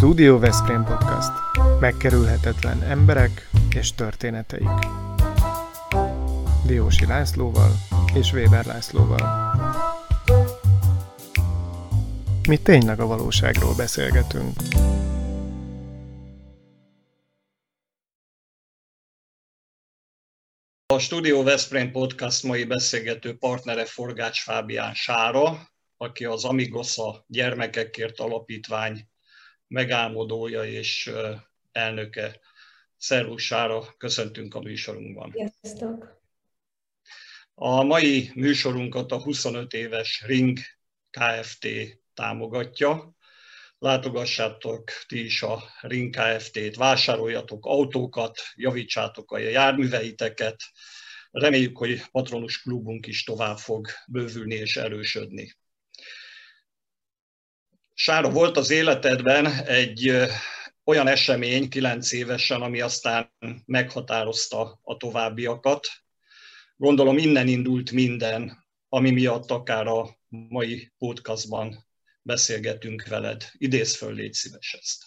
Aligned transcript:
Studio 0.00 0.38
Veszprém 0.38 0.84
Podcast. 0.84 1.30
Megkerülhetetlen 1.80 2.82
emberek 2.82 3.48
és 3.74 3.94
történeteik. 3.94 4.68
Diósi 6.66 7.06
Lászlóval 7.06 7.70
és 8.14 8.32
Weber 8.32 8.64
Lászlóval. 8.64 9.54
Mi 12.48 12.56
tényleg 12.56 13.00
a 13.00 13.06
valóságról 13.06 13.74
beszélgetünk. 13.74 14.56
A 20.86 20.98
Studio 20.98 21.42
Veszprém 21.42 21.90
Podcast 21.90 22.42
mai 22.42 22.64
beszélgető 22.64 23.36
partnere 23.36 23.84
Forgács 23.84 24.42
Fábián 24.42 24.94
Sára, 24.94 25.68
aki 25.96 26.24
az 26.24 26.44
Amigosza 26.44 27.24
Gyermekekért 27.26 28.20
Alapítvány 28.20 29.09
megálmodója 29.70 30.64
és 30.64 31.10
elnöke. 31.72 32.40
Szervusz 32.96 33.42
Sára, 33.42 33.94
köszöntünk 33.96 34.54
a 34.54 34.60
műsorunkban. 34.60 35.32
Sziasztok! 35.32 36.20
A 37.54 37.82
mai 37.82 38.30
műsorunkat 38.34 39.12
a 39.12 39.22
25 39.22 39.72
éves 39.72 40.22
Ring 40.26 40.58
Kft. 41.10 41.68
támogatja. 42.14 43.14
Látogassátok 43.78 44.90
ti 45.06 45.24
is 45.24 45.42
a 45.42 45.62
Ring 45.80 46.16
Kft-t, 46.16 46.76
vásároljatok 46.76 47.66
autókat, 47.66 48.40
javítsátok 48.54 49.32
a 49.32 49.38
járműveiteket. 49.38 50.62
Reméljük, 51.30 51.76
hogy 51.76 52.02
patronus 52.10 52.62
klubunk 52.62 53.06
is 53.06 53.24
tovább 53.24 53.58
fog 53.58 53.86
bővülni 54.06 54.54
és 54.54 54.76
erősödni. 54.76 55.54
Sára, 58.02 58.30
volt 58.30 58.56
az 58.56 58.70
életedben 58.70 59.46
egy 59.66 60.12
olyan 60.84 61.06
esemény 61.06 61.68
kilenc 61.68 62.12
évesen, 62.12 62.60
ami 62.62 62.80
aztán 62.80 63.30
meghatározta 63.66 64.80
a 64.82 64.96
továbbiakat. 64.96 65.86
Gondolom 66.76 67.18
innen 67.18 67.48
indult 67.48 67.90
minden, 67.90 68.66
ami 68.88 69.10
miatt 69.10 69.50
akár 69.50 69.86
a 69.86 70.08
mai 70.28 70.92
podcastban 70.98 71.86
beszélgetünk 72.22 73.06
veled. 73.08 73.44
Idéz 73.58 73.96
föl, 73.96 74.14
légy 74.14 74.32
szíves 74.32 74.78
ezt. 74.80 75.04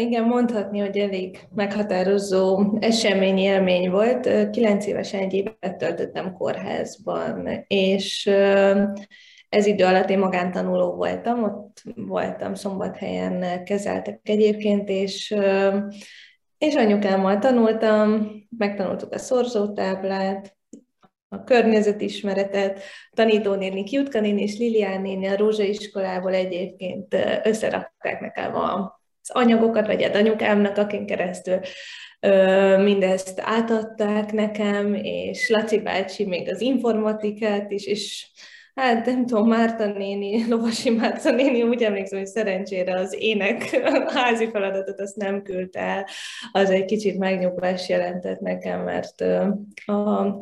Igen, 0.00 0.24
mondhatni, 0.24 0.78
hogy 0.78 0.98
elég 0.98 1.38
meghatározó 1.54 2.76
esemény, 2.80 3.38
élmény 3.38 3.90
volt. 3.90 4.50
Kilenc 4.50 4.86
évesen 4.86 5.20
egy 5.20 5.32
évet 5.32 5.76
töltöttem 5.78 6.32
kórházban, 6.32 7.64
és 7.66 8.30
ez 9.54 9.66
idő 9.66 9.84
alatt 9.84 10.10
én 10.10 10.18
magántanuló 10.18 10.94
voltam, 10.94 11.42
ott 11.42 11.82
voltam 11.94 12.54
szombathelyen 12.54 13.64
kezeltek 13.64 14.20
egyébként, 14.22 14.88
és, 14.88 15.34
és 16.58 16.74
anyukámmal 16.74 17.38
tanultam, 17.38 18.28
megtanultuk 18.58 19.12
a 19.12 19.18
szorzótáblát, 19.18 20.56
a 21.28 21.44
környezetismeretet, 21.44 22.82
tanítónéni 23.12 23.84
Kiutka 23.84 24.20
néni 24.20 24.42
és 24.42 24.58
Lilián 24.58 25.00
néni 25.00 25.26
a 25.26 25.36
Rózsa 25.36 25.62
iskolából 25.62 26.34
egyébként 26.34 27.16
összerakták 27.42 28.20
nekem 28.20 28.54
az 28.54 29.30
anyagokat, 29.30 29.86
vagy 29.86 30.02
a 30.02 30.14
anyukámnak, 30.14 30.76
akin 30.76 31.06
keresztül 31.06 31.60
mindezt 32.82 33.40
átadták 33.44 34.32
nekem, 34.32 34.94
és 34.94 35.48
Laci 35.48 35.80
bácsi 35.80 36.26
még 36.26 36.50
az 36.50 36.60
informatikát 36.60 37.70
is, 37.70 37.86
és 37.86 38.26
Hát 38.74 39.06
nem 39.06 39.26
tudom, 39.26 39.48
Márta 39.48 39.86
néni, 39.86 40.48
Lovasi 40.48 40.90
Márta 40.90 41.30
néni, 41.30 41.62
úgy 41.62 41.82
emlékszem, 41.82 42.18
hogy 42.18 42.28
szerencsére 42.28 43.00
az 43.00 43.16
ének 43.18 43.62
házi 44.14 44.50
feladatot 44.50 45.00
azt 45.00 45.16
nem 45.16 45.42
küldte 45.42 45.80
el. 45.80 46.06
Az 46.52 46.70
egy 46.70 46.84
kicsit 46.84 47.18
megnyugvás 47.18 47.88
jelentett 47.88 48.40
nekem, 48.40 48.80
mert 48.80 49.20
a 49.86 50.38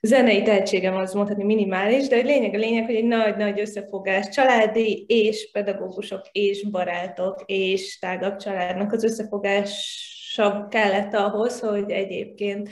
zenei 0.00 0.42
tehetségem 0.42 0.96
az 0.96 1.12
mondhatni 1.12 1.44
minimális, 1.44 2.08
de 2.08 2.16
a 2.16 2.22
lényeg 2.22 2.54
a 2.54 2.58
lényeg, 2.58 2.84
hogy 2.84 2.94
egy 2.94 3.04
nagy-nagy 3.04 3.60
összefogás, 3.60 4.28
családi 4.28 5.04
és 5.08 5.50
pedagógusok 5.52 6.28
és 6.32 6.70
barátok 6.70 7.42
és 7.46 7.98
tágabb 7.98 8.36
családnak 8.36 8.92
az 8.92 9.04
összefogása 9.04 10.66
kellett 10.68 11.14
ahhoz, 11.14 11.60
hogy 11.60 11.90
egyébként 11.90 12.68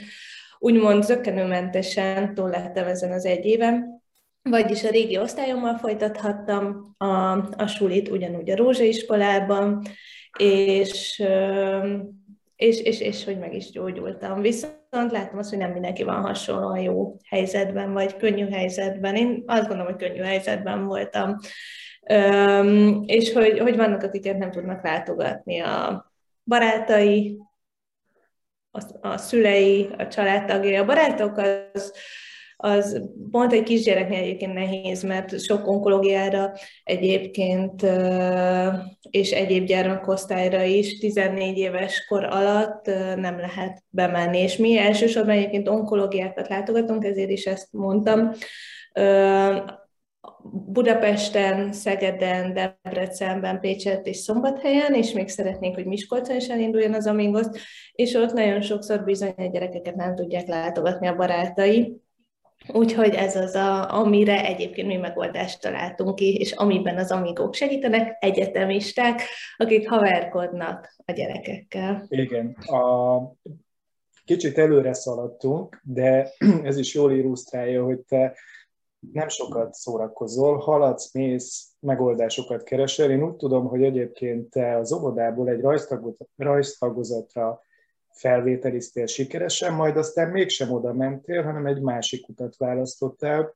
úgymond 0.57 1.03
zökkenőmentesen 1.03 2.33
túl 2.33 2.49
lettem 2.49 2.87
ezen 2.87 3.11
az 3.11 3.25
egy 3.25 3.45
éven, 3.45 3.98
vagyis 4.49 4.83
a 4.83 4.89
régi 4.89 5.17
osztályommal 5.17 5.77
folytathattam 5.77 6.95
a, 6.97 7.31
a 7.55 7.67
sulit 7.67 8.09
ugyanúgy 8.09 8.49
a 8.49 8.55
Rózsaiskolában, 8.55 9.81
és, 10.37 11.23
és, 12.55 12.81
és, 12.81 13.01
és 13.01 13.23
hogy 13.23 13.39
meg 13.39 13.53
is 13.53 13.71
gyógyultam. 13.71 14.41
Viszont 14.41 15.11
látom 15.11 15.37
azt, 15.37 15.49
hogy 15.49 15.57
nem 15.57 15.71
mindenki 15.71 16.03
van 16.03 16.21
hasonlóan 16.21 16.79
jó 16.79 17.17
helyzetben, 17.27 17.93
vagy 17.93 18.15
könnyű 18.15 18.49
helyzetben. 18.49 19.15
Én 19.15 19.43
azt 19.45 19.67
gondolom, 19.67 19.93
hogy 19.93 20.07
könnyű 20.07 20.21
helyzetben 20.21 20.85
voltam. 20.85 21.35
És 23.05 23.33
hogy, 23.33 23.59
hogy 23.59 23.75
vannak, 23.75 24.03
akiket 24.03 24.37
nem 24.37 24.51
tudnak 24.51 24.83
látogatni 24.83 25.59
a 25.59 26.11
barátai, 26.43 27.37
a, 28.71 29.07
a 29.07 29.17
szülei, 29.17 29.89
a 29.97 30.07
családtagjai. 30.07 30.75
A 30.75 30.85
barátok 30.85 31.37
az, 31.37 31.93
az 32.61 33.01
pont 33.31 33.53
egy 33.53 33.63
kisgyereknél 33.63 34.19
egyébként 34.19 34.53
nehéz, 34.53 35.03
mert 35.03 35.41
sok 35.41 35.67
onkológiára 35.67 36.51
egyébként 36.83 37.85
és 39.09 39.31
egyéb 39.31 39.65
gyermekosztályra 39.65 40.63
is 40.63 40.97
14 40.97 41.57
éves 41.57 42.05
kor 42.07 42.23
alatt 42.23 42.85
nem 43.15 43.39
lehet 43.39 43.83
bemenni. 43.89 44.37
És 44.37 44.57
mi 44.57 44.77
elsősorban 44.77 45.35
egyébként 45.35 45.67
onkológiákat 45.67 46.47
látogatunk, 46.47 47.03
ezért 47.03 47.29
is 47.29 47.45
ezt 47.45 47.67
mondtam. 47.71 48.31
Budapesten, 50.51 51.73
Szegeden, 51.73 52.53
Debrecenben, 52.53 53.59
Pécset 53.59 54.07
és 54.07 54.17
Szombathelyen, 54.17 54.93
és 54.93 55.11
még 55.11 55.27
szeretnénk, 55.27 55.75
hogy 55.75 55.85
Miskolcon 55.85 56.35
is 56.35 56.47
elinduljon 56.47 56.93
az 56.93 57.07
Amigos, 57.07 57.45
és 57.91 58.13
ott 58.13 58.33
nagyon 58.33 58.61
sokszor 58.61 59.03
bizony 59.03 59.33
a 59.37 59.45
gyerekeket 59.45 59.95
nem 59.95 60.15
tudják 60.15 60.47
látogatni 60.47 61.07
a 61.07 61.15
barátai, 61.15 62.07
Úgyhogy 62.67 63.13
ez 63.13 63.35
az, 63.35 63.55
a, 63.55 63.93
amire 63.93 64.45
egyébként 64.45 64.87
mi 64.87 64.95
megoldást 64.95 65.61
találtunk 65.61 66.15
ki, 66.15 66.35
és 66.35 66.51
amiben 66.51 66.97
az 66.97 67.11
amigók 67.11 67.53
segítenek, 67.53 68.17
egyetemisták, 68.19 69.21
akik 69.57 69.89
haverkodnak 69.89 70.95
a 71.05 71.11
gyerekekkel. 71.11 72.05
Igen, 72.09 72.51
a, 72.51 73.17
kicsit 74.25 74.57
előre 74.57 74.93
szaladtunk, 74.93 75.81
de 75.83 76.29
ez 76.63 76.77
is 76.77 76.93
jól 76.93 77.11
illusztrálja, 77.11 77.83
hogy 77.83 77.99
te 77.99 78.35
nem 79.13 79.27
sokat 79.27 79.73
szórakozol, 79.73 80.57
haladsz, 80.57 81.13
mész, 81.13 81.71
megoldásokat 81.79 82.63
keresel. 82.63 83.11
Én 83.11 83.23
úgy 83.23 83.35
tudom, 83.35 83.67
hogy 83.67 83.83
egyébként 83.83 84.49
te 84.49 84.77
az 84.77 84.93
óvodából 84.93 85.49
egy 85.49 85.61
rajztagozatra 86.37 87.61
felvételiztél 88.19 89.05
sikeresen, 89.05 89.73
majd 89.73 89.97
aztán 89.97 90.29
mégsem 90.29 90.71
oda 90.71 90.93
mentél, 90.93 91.43
hanem 91.43 91.65
egy 91.65 91.81
másik 91.81 92.27
utat 92.27 92.57
választottál, 92.57 93.55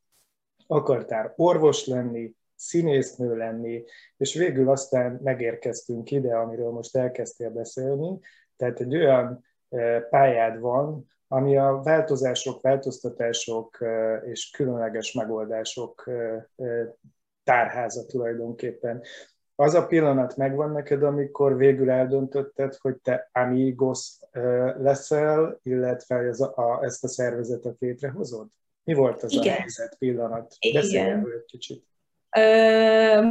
akartál 0.67 1.33
orvos 1.35 1.87
lenni, 1.87 2.35
színésznő 2.55 3.35
lenni, 3.37 3.83
és 4.17 4.33
végül 4.33 4.69
aztán 4.69 5.19
megérkeztünk 5.23 6.11
ide, 6.11 6.35
amiről 6.35 6.71
most 6.71 6.95
elkezdtél 6.95 7.49
beszélni, 7.49 8.19
tehát 8.55 8.79
egy 8.79 8.95
olyan 8.95 9.43
pályád 10.09 10.59
van, 10.59 11.11
ami 11.27 11.57
a 11.57 11.81
változások, 11.83 12.61
változtatások 12.61 13.77
és 14.25 14.49
különleges 14.49 15.13
megoldások 15.13 16.09
tárháza 17.43 18.05
tulajdonképpen 18.05 19.01
az 19.55 19.73
a 19.73 19.85
pillanat 19.85 20.37
megvan 20.37 20.71
neked, 20.71 21.03
amikor 21.03 21.57
végül 21.57 21.89
eldöntötted, 21.89 22.75
hogy 22.75 22.95
te 22.95 23.29
Amigos 23.31 24.17
leszel, 24.77 25.59
illetve 25.63 26.15
ez 26.15 26.39
a, 26.39 26.53
a, 26.55 26.83
ezt 26.83 27.03
a 27.03 27.07
szervezetet 27.07 27.75
létrehozod? 27.79 28.47
Mi 28.83 28.93
volt 28.93 29.23
az 29.23 29.31
Igen. 29.31 29.53
a 29.53 29.57
helyzet 29.57 29.95
pillanat? 29.97 30.55
Beszélj 30.73 31.09
egy 31.09 31.45
kicsit. 31.45 31.91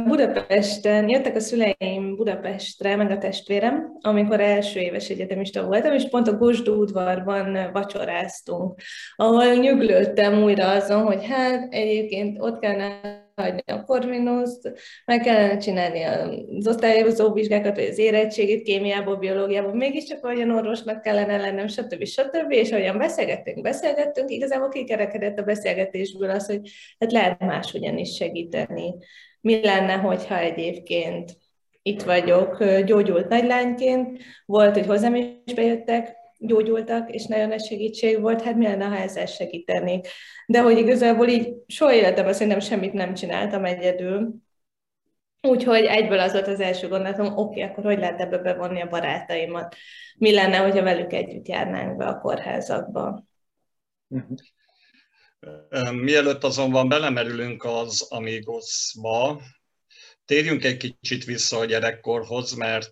Budapesten, 0.05 1.09
jöttek 1.09 1.35
a 1.35 1.39
szüleim 1.39 2.15
Budapestre, 2.15 2.95
meg 2.95 3.11
a 3.11 3.17
testvérem, 3.17 3.97
amikor 4.01 4.39
első 4.39 4.79
éves 4.79 5.09
egyetemista 5.09 5.65
voltam, 5.65 5.93
és 5.93 6.09
pont 6.09 6.27
a 6.27 6.37
Gosdú 6.37 6.73
udvarban 6.73 7.71
vacsoráztunk, 7.71 8.79
ahol 9.15 9.53
nyuglődtem 9.53 10.43
újra 10.43 10.69
azon, 10.69 11.01
hogy 11.01 11.25
hát 11.25 11.73
egyébként 11.73 12.37
ott 12.39 12.59
kellene 12.59 13.22
hagyni 13.35 13.63
a 13.65 13.83
korminuszt, 13.83 14.73
meg 15.05 15.21
kellene 15.21 15.57
csinálni 15.57 16.03
az 16.03 16.67
osztályozó 16.67 17.33
vizsgákat, 17.33 17.75
vagy 17.75 17.87
az 17.87 17.97
érettségét 17.97 18.63
kémiából, 18.63 19.15
biológiából, 19.15 19.73
mégiscsak 19.73 20.25
olyan 20.25 20.51
orvosnak 20.51 21.01
kellene 21.01 21.37
lennem, 21.37 21.67
stb. 21.67 22.03
stb. 22.05 22.51
És 22.51 22.71
ahogyan 22.71 22.97
beszélgettünk, 22.97 23.61
beszélgettünk, 23.61 24.29
igazából 24.29 24.69
kikerekedett 24.69 25.39
a 25.39 25.43
beszélgetésből 25.43 26.29
az, 26.29 26.45
hogy 26.45 26.69
hát 26.99 27.11
lehet 27.11 27.39
máshogyan 27.39 27.97
is 27.97 28.15
segíteni. 28.15 28.93
Mi 29.41 29.61
lenne, 29.63 29.93
hogyha 29.93 30.37
egyébként 30.37 31.37
itt 31.81 32.01
vagyok 32.01 32.63
gyógyult 32.85 33.29
nagylányként, 33.29 34.19
volt, 34.45 34.73
hogy 34.73 34.85
hozzám 34.85 35.15
is 35.15 35.53
bejöttek, 35.55 36.15
gyógyultak, 36.45 37.11
és 37.11 37.25
nagyon 37.25 37.47
nagy 37.47 37.63
segítség 37.63 38.21
volt, 38.21 38.41
hát 38.41 38.55
mi 38.55 38.65
lenne, 38.65 38.85
ha 38.85 38.97
ezzel 38.97 39.25
segítenék. 39.25 40.07
De 40.47 40.61
hogy 40.61 40.77
igazából 40.77 41.27
így 41.27 41.53
soha 41.67 41.93
életemben 41.93 42.33
szerintem 42.33 42.59
semmit 42.59 42.93
nem 42.93 43.13
csináltam 43.13 43.65
egyedül, 43.65 44.41
Úgyhogy 45.47 45.83
egyből 45.83 46.19
az 46.19 46.31
volt 46.31 46.47
az 46.47 46.59
első 46.59 46.87
gondolatom, 46.87 47.37
oké, 47.37 47.61
akkor 47.61 47.83
hogy 47.83 47.97
lehet 47.97 48.19
ebbe 48.19 48.37
bevonni 48.37 48.81
a 48.81 48.87
barátaimat? 48.87 49.75
Mi 50.17 50.33
lenne, 50.33 50.57
hogyha 50.57 50.83
velük 50.83 51.13
együtt 51.13 51.47
járnánk 51.47 51.97
be 51.97 52.05
a 52.05 52.19
kórházakba? 52.19 53.23
Mielőtt 55.91 56.43
azonban 56.43 56.89
belemerülünk 56.89 57.63
az 57.63 58.07
Amigosba, 58.09 59.41
térjünk 60.25 60.63
egy 60.63 60.77
kicsit 60.77 61.23
vissza 61.25 61.57
a 61.57 61.65
gyerekkorhoz, 61.65 62.53
mert 62.53 62.91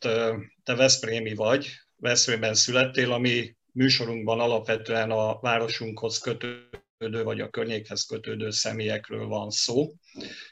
te 0.63 0.75
Veszprémi 0.75 1.33
vagy, 1.33 1.67
Veszprémben 2.01 2.53
születtél, 2.53 3.11
ami 3.11 3.55
műsorunkban 3.71 4.39
alapvetően 4.39 5.11
a 5.11 5.39
városunkhoz 5.39 6.17
kötődő, 6.17 7.23
vagy 7.23 7.39
a 7.41 7.49
környékhez 7.49 8.03
kötődő 8.03 8.49
személyekről 8.49 9.25
van 9.25 9.49
szó, 9.49 9.93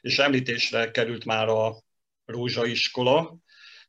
és 0.01 0.19
említésre 0.19 0.91
került 0.91 1.25
már 1.25 1.47
a 1.47 1.83
Rózsaiskola, 2.25 3.37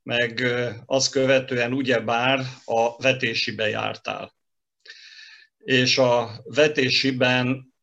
meg 0.02 0.42
azt 0.86 1.10
követően 1.10 1.72
ugyebár 1.72 2.40
a 2.64 2.96
vetésibe 2.96 3.68
jártál. 3.68 4.34
És 5.58 5.98
a 5.98 6.42
vetésiben 6.44 7.74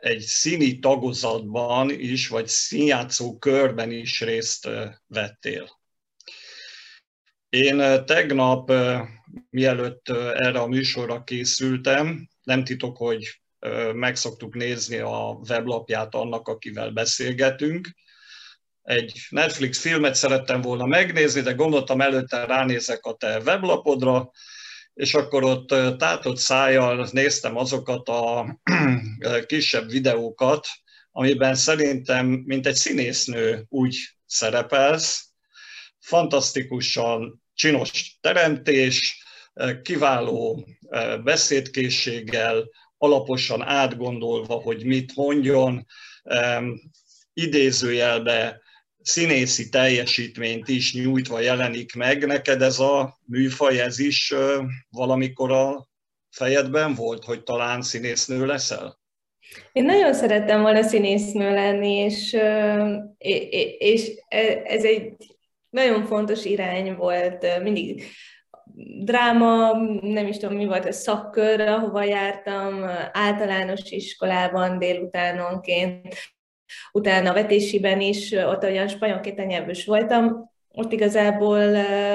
egy 0.00 0.20
színi 0.20 0.78
tagozatban 0.78 1.90
is, 1.90 2.28
vagy 2.28 2.46
színjátszó 2.46 3.38
körben 3.38 3.90
is 3.90 4.20
részt 4.20 4.68
vettél. 5.06 5.79
Én 7.50 8.04
tegnap, 8.04 8.72
mielőtt 9.50 10.08
erre 10.34 10.58
a 10.60 10.66
műsorra 10.66 11.24
készültem, 11.24 12.28
nem 12.42 12.64
titok, 12.64 12.96
hogy 12.96 13.40
meg 13.92 14.16
szoktuk 14.16 14.54
nézni 14.54 14.98
a 14.98 15.40
weblapját 15.48 16.14
annak, 16.14 16.48
akivel 16.48 16.90
beszélgetünk. 16.90 17.88
Egy 18.82 19.26
Netflix 19.28 19.80
filmet 19.80 20.14
szerettem 20.14 20.60
volna 20.60 20.86
megnézni, 20.86 21.40
de 21.40 21.52
gondoltam 21.52 22.00
előtte 22.00 22.44
ránézek 22.44 23.04
a 23.04 23.14
te 23.14 23.38
weblapodra, 23.38 24.30
és 24.94 25.14
akkor 25.14 25.44
ott 25.44 25.98
tátott 25.98 26.38
szájjal 26.38 27.08
néztem 27.12 27.56
azokat 27.56 28.08
a 28.08 28.60
kisebb 29.46 29.90
videókat, 29.90 30.66
amiben 31.10 31.54
szerintem, 31.54 32.26
mint 32.26 32.66
egy 32.66 32.74
színésznő 32.74 33.64
úgy 33.68 33.96
szerepelsz, 34.26 35.29
fantasztikusan 36.00 37.42
csinos 37.54 38.18
teremtés, 38.20 39.24
kiváló 39.82 40.66
beszédkészséggel, 41.24 42.68
alaposan 42.98 43.62
átgondolva, 43.62 44.54
hogy 44.54 44.84
mit 44.84 45.14
mondjon, 45.14 45.86
idézőjelbe 47.32 48.60
színészi 49.02 49.68
teljesítményt 49.68 50.68
is 50.68 50.94
nyújtva 50.94 51.40
jelenik 51.40 51.94
meg. 51.94 52.26
Neked 52.26 52.62
ez 52.62 52.78
a 52.78 53.18
műfaj, 53.26 53.80
ez 53.80 53.98
is 53.98 54.34
valamikor 54.90 55.52
a 55.52 55.88
fejedben 56.30 56.94
volt, 56.94 57.24
hogy 57.24 57.42
talán 57.42 57.82
színésznő 57.82 58.46
leszel? 58.46 58.98
Én 59.72 59.84
nagyon 59.84 60.14
szerettem 60.14 60.60
volna 60.60 60.82
színésznő 60.82 61.54
lenni, 61.54 61.92
és, 61.92 62.36
és 63.78 64.10
e, 64.28 64.62
ez 64.64 64.84
egy 64.84 65.16
nagyon 65.70 66.04
fontos 66.04 66.44
irány 66.44 66.96
volt. 66.96 67.60
Mindig 67.62 68.04
dráma, 69.04 69.72
nem 70.00 70.26
is 70.26 70.36
tudom 70.36 70.56
mi 70.56 70.66
volt 70.66 70.86
a 70.86 70.92
szakkör, 70.92 71.60
ahova 71.60 72.04
jártam, 72.04 72.84
általános 73.12 73.90
iskolában 73.90 74.78
délutánonként 74.78 76.14
utána 76.92 77.32
vetésiben 77.32 78.00
is, 78.00 78.32
ott 78.32 78.62
olyan 78.62 78.88
spanyol 78.88 79.20
kétanyelvűs 79.20 79.84
voltam, 79.84 80.50
ott 80.72 80.92
igazából 80.92 81.66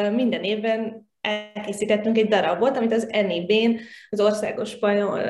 minden 0.10 0.44
évben 0.44 1.10
elkészítettünk 1.22 2.18
egy 2.18 2.28
darabot, 2.28 2.78
amit 2.78 2.94
az 2.94 3.08
NIB-n, 3.12 3.80
az 4.10 4.20
országos 4.20 4.70
spanyol 4.70 5.22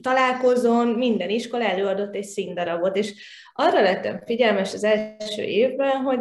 találkozón 0.00 0.86
minden 0.86 1.30
iskola 1.30 1.64
előadott 1.64 2.14
egy 2.14 2.24
színdarabot, 2.24 2.96
és 2.96 3.12
arra 3.52 3.82
lettem 3.82 4.22
figyelmes 4.24 4.74
az 4.74 4.84
első 4.84 5.42
évben, 5.42 5.96
hogy 5.96 6.18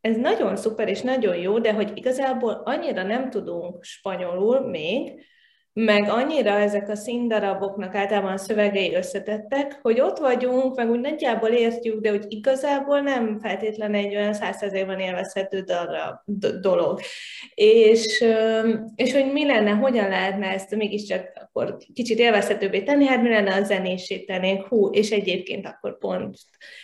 ez 0.00 0.16
nagyon 0.16 0.56
szuper 0.56 0.88
és 0.88 1.00
nagyon 1.00 1.36
jó, 1.36 1.58
de 1.58 1.72
hogy 1.72 1.90
igazából 1.94 2.62
annyira 2.64 3.02
nem 3.02 3.30
tudunk 3.30 3.84
spanyolul 3.84 4.60
még, 4.60 5.24
meg 5.72 6.08
annyira 6.08 6.50
ezek 6.50 6.88
a 6.88 6.94
színdaraboknak 6.94 7.94
általában 7.94 8.32
a 8.32 8.36
szövegei 8.36 8.94
összetettek, 8.94 9.78
hogy 9.82 10.00
ott 10.00 10.18
vagyunk, 10.18 10.76
meg 10.76 10.90
úgy 10.90 11.00
nagyjából 11.00 11.48
értjük, 11.48 12.00
de 12.00 12.10
hogy 12.10 12.24
igazából 12.28 13.00
nem 13.00 13.38
feltétlenül 13.38 13.96
egy 13.96 14.16
olyan 14.16 14.32
százszerzékben 14.32 14.98
élvezhető 14.98 15.60
darab, 15.60 16.16
dolog. 16.60 17.00
És, 17.54 18.24
és 18.94 19.12
hogy 19.12 19.32
mi 19.32 19.46
lenne, 19.46 19.70
hogyan 19.70 20.08
lehetne 20.08 20.46
ezt 20.46 20.74
mégiscsak 20.74 21.32
akkor 21.34 21.76
kicsit 21.94 22.18
élvezhetőbbé 22.18 22.82
tenni, 22.82 23.06
hát 23.06 23.22
mi 23.22 23.28
lenne 23.28 23.54
a 23.54 23.62
zenésítenénk, 23.62 24.66
hú, 24.66 24.90
és 24.90 25.10
egyébként 25.10 25.66
akkor 25.66 25.98
pont, 25.98 26.36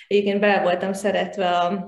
egyébként 0.07 0.41
bele 0.41 0.63
voltam 0.63 0.93
szeretve 0.93 1.49
a 1.49 1.87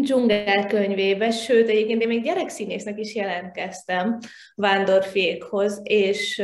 dzsungel 0.00 1.30
sőt, 1.30 1.68
egyébként 1.68 2.02
én 2.02 2.08
még 2.08 2.22
gyerekszínésznek 2.22 2.98
is 2.98 3.14
jelentkeztem 3.14 4.18
vándorfékhoz, 4.54 5.80
és 5.82 6.42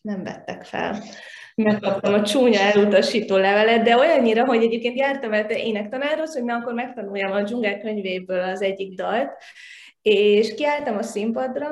nem 0.00 0.22
vettek 0.22 0.64
fel. 0.64 1.02
Megkaptam 1.54 2.14
a 2.14 2.22
csúnya 2.22 2.60
elutasító 2.60 3.36
levelet, 3.36 3.82
de 3.82 3.96
olyannyira, 3.96 4.44
hogy 4.44 4.62
egyébként 4.62 4.98
jártam 4.98 5.32
el 5.32 5.46
te 5.46 5.58
énektanárhoz, 5.58 6.34
hogy 6.34 6.44
na 6.44 6.54
akkor 6.54 6.72
megtanuljam 6.72 7.32
a 7.32 7.42
dzsungel 7.42 7.80
könyvéből 7.80 8.40
az 8.40 8.62
egyik 8.62 8.94
dalt, 8.94 9.32
és 10.02 10.54
kiálltam 10.54 10.96
a 10.96 11.02
színpadra, 11.02 11.68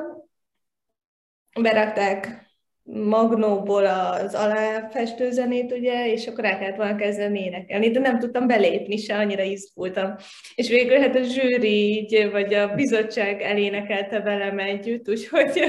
berakták 1.61 2.51
magnóból 2.84 3.87
az 3.87 4.34
aláfestő 4.34 5.31
zenét, 5.31 5.73
ugye, 5.73 6.12
és 6.12 6.26
akkor 6.26 6.44
el 6.44 6.58
kellett 6.58 6.76
volna 6.76 6.96
kezdeni 6.96 7.40
énekelni, 7.40 7.90
de 7.90 8.00
nem 8.00 8.19
tudtam 8.19 8.46
belépni 8.46 8.96
se, 8.96 9.17
annyira 9.17 9.43
izgultam. 9.43 10.14
És 10.55 10.69
végül 10.69 10.99
hát 10.99 11.17
a 11.17 11.23
zsűri 11.23 11.69
így, 11.69 12.29
vagy 12.31 12.55
a 12.55 12.74
bizottság 12.74 13.43
elénekelte 13.43 14.20
velem 14.20 14.58
együtt, 14.58 15.08
úgyhogy 15.08 15.60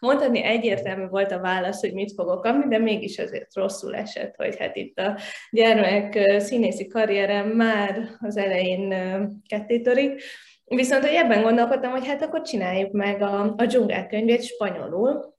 mondhatni 0.00 0.42
egyértelmű 0.42 1.06
volt 1.06 1.32
a 1.32 1.40
válasz, 1.40 1.80
hogy 1.80 1.92
mit 1.92 2.12
fogok 2.12 2.42
kapni, 2.42 2.68
de 2.68 2.78
mégis 2.78 3.18
azért 3.18 3.54
rosszul 3.54 3.94
esett, 3.94 4.34
hogy 4.36 4.56
hát 4.58 4.76
itt 4.76 4.98
a 4.98 5.18
gyermek 5.50 6.40
színészi 6.40 6.86
karrierem 6.86 7.48
már 7.48 8.08
az 8.20 8.36
elején 8.36 8.94
kettétörik, 9.48 10.22
Viszont 10.64 11.04
hogy 11.04 11.14
ebben 11.14 11.42
gondolkodtam, 11.42 11.90
hogy 11.90 12.06
hát 12.06 12.22
akkor 12.22 12.42
csináljuk 12.42 12.92
meg 12.92 13.22
a, 13.22 13.54
a 13.56 13.66
dzsungel 13.66 14.06
könyvét 14.06 14.42
spanyolul, 14.42 15.31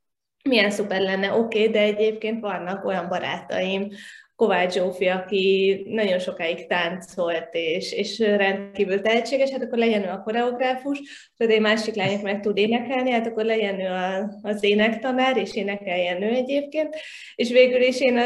milyen 0.49 0.71
szuper 0.71 1.01
lenne, 1.01 1.33
oké, 1.33 1.59
okay, 1.59 1.71
de 1.71 1.79
egyébként 1.79 2.41
vannak 2.41 2.85
olyan 2.85 3.07
barátaim, 3.09 3.89
Kovács 4.35 4.73
Zsófi, 4.73 5.07
aki 5.07 5.83
nagyon 5.89 6.19
sokáig 6.19 6.67
táncolt, 6.67 7.49
és, 7.51 7.91
és 7.91 8.19
rendkívül 8.19 9.01
tehetséges, 9.01 9.49
hát 9.49 9.61
akkor 9.61 9.77
legyen 9.77 10.03
ő 10.03 10.09
a 10.09 10.21
koreográfus, 10.21 11.01
tehát 11.37 11.53
egy 11.53 11.61
másik 11.61 11.95
lányok 11.95 12.21
meg 12.21 12.39
tud 12.39 12.57
énekelni, 12.57 13.11
hát 13.11 13.27
akkor 13.27 13.45
legyen 13.45 13.79
ő 13.79 13.87
a, 13.87 14.39
az 14.41 14.63
énektanár, 14.63 15.37
és 15.37 15.55
énekeljen 15.55 16.21
ő 16.21 16.33
egyébként, 16.33 16.95
és 17.35 17.51
végül 17.51 17.81
is 17.81 18.01
én 18.01 18.17
a, 18.17 18.25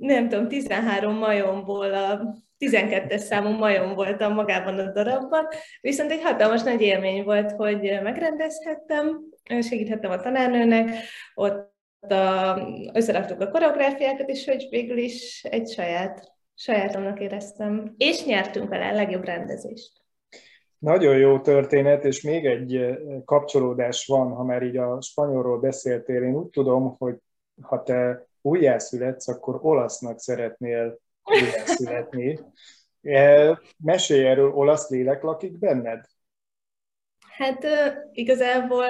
nem 0.00 0.28
tudom, 0.28 0.48
13 0.48 1.14
majomból 1.14 1.94
a 1.94 2.36
12-es 2.58 3.18
számú 3.18 3.48
majom 3.48 3.94
voltam 3.94 4.34
magában 4.34 4.78
a 4.78 4.92
darabban, 4.92 5.46
viszont 5.80 6.10
egy 6.10 6.22
hatalmas 6.22 6.62
nagy 6.62 6.80
élmény 6.80 7.24
volt, 7.24 7.52
hogy 7.52 7.98
megrendezhettem, 8.02 9.20
segíthettem 9.60 10.10
a 10.10 10.20
tanárnőnek, 10.20 10.94
ott 11.34 11.76
a, 12.12 12.58
összeraktuk 12.92 13.40
a 13.40 13.50
koreográfiákat, 13.50 14.28
és 14.28 14.44
hogy 14.44 14.66
végül 14.70 14.98
is 14.98 15.44
egy 15.44 15.68
saját, 15.68 16.32
sajátomnak 16.54 17.20
éreztem. 17.20 17.94
És 17.96 18.24
nyertünk 18.24 18.68
vele 18.68 18.88
a 18.88 18.94
legjobb 18.94 19.24
rendezést. 19.24 19.92
Nagyon 20.78 21.16
jó 21.16 21.40
történet, 21.40 22.04
és 22.04 22.22
még 22.22 22.46
egy 22.46 22.76
eh, 22.76 22.96
kapcsolódás 23.24 24.06
van, 24.06 24.32
ha 24.32 24.44
már 24.44 24.62
így 24.62 24.76
a 24.76 25.00
spanyolról 25.00 25.58
beszéltél. 25.58 26.22
Én 26.22 26.34
úgy 26.34 26.48
tudom, 26.48 26.96
hogy 26.98 27.16
ha 27.60 27.82
te 27.82 28.26
újjászületsz, 28.40 29.28
akkor 29.28 29.58
olasznak 29.62 30.20
szeretnél 30.20 30.98
újjászületni. 31.24 32.38
Eh, 33.02 33.56
mesélj 33.76 34.26
erről, 34.26 34.52
olasz 34.52 34.90
lélek 34.90 35.22
lakik 35.22 35.58
benned? 35.58 36.04
Hát 37.38 37.66
igazából 38.12 38.86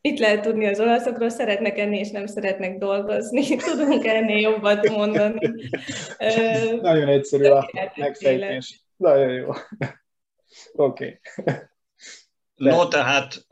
mit 0.00 0.18
lehet 0.18 0.42
tudni 0.42 0.66
az 0.66 0.80
olaszokról? 0.80 1.28
Szeretnek 1.28 1.78
enni 1.78 1.98
és 1.98 2.10
nem 2.10 2.26
szeretnek 2.26 2.78
dolgozni. 2.78 3.56
Tudunk 3.56 4.06
ennél 4.06 4.38
jobbat 4.38 4.88
mondani. 4.88 5.50
Nagyon 6.80 7.08
egyszerű 7.08 7.44
a 7.44 7.70
megfejtés. 7.96 8.80
Nagyon 8.96 9.32
jó. 9.32 9.48
Oké. 10.72 11.20
Okay. 11.36 11.54
No, 12.54 12.88
tehát 12.88 13.46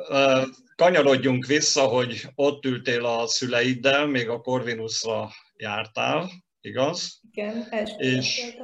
kanyarodjunk 0.77 1.47
vissza, 1.47 1.83
hogy 1.83 2.27
ott 2.35 2.65
ültél 2.65 3.05
a 3.05 3.27
szüleiddel, 3.27 4.07
még 4.07 4.29
a 4.29 4.41
Corvinusra 4.41 5.29
jártál, 5.57 6.31
igaz? 6.61 7.21
Igen, 7.31 7.67
és, 7.97 8.55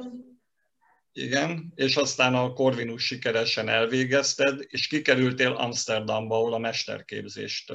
igen, 1.17 1.71
és 1.75 1.95
aztán 1.95 2.33
a 2.33 2.53
Corvinus 2.53 3.05
sikeresen 3.05 3.69
elvégezted, 3.69 4.59
és 4.67 4.87
kikerültél 4.87 5.51
Amsterdamba, 5.51 6.35
ahol 6.35 6.53
a 6.53 6.57
mesterképzést 6.57 7.73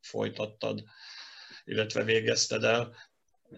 folytattad, 0.00 0.82
illetve 1.64 2.04
végezted 2.04 2.64
el. 2.64 2.94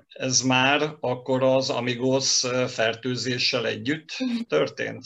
Ez 0.08 0.40
már 0.40 0.96
akkor 1.00 1.42
az 1.42 1.70
Amigos 1.70 2.46
fertőzéssel 2.66 3.66
együtt 3.66 4.08
történt? 4.48 5.04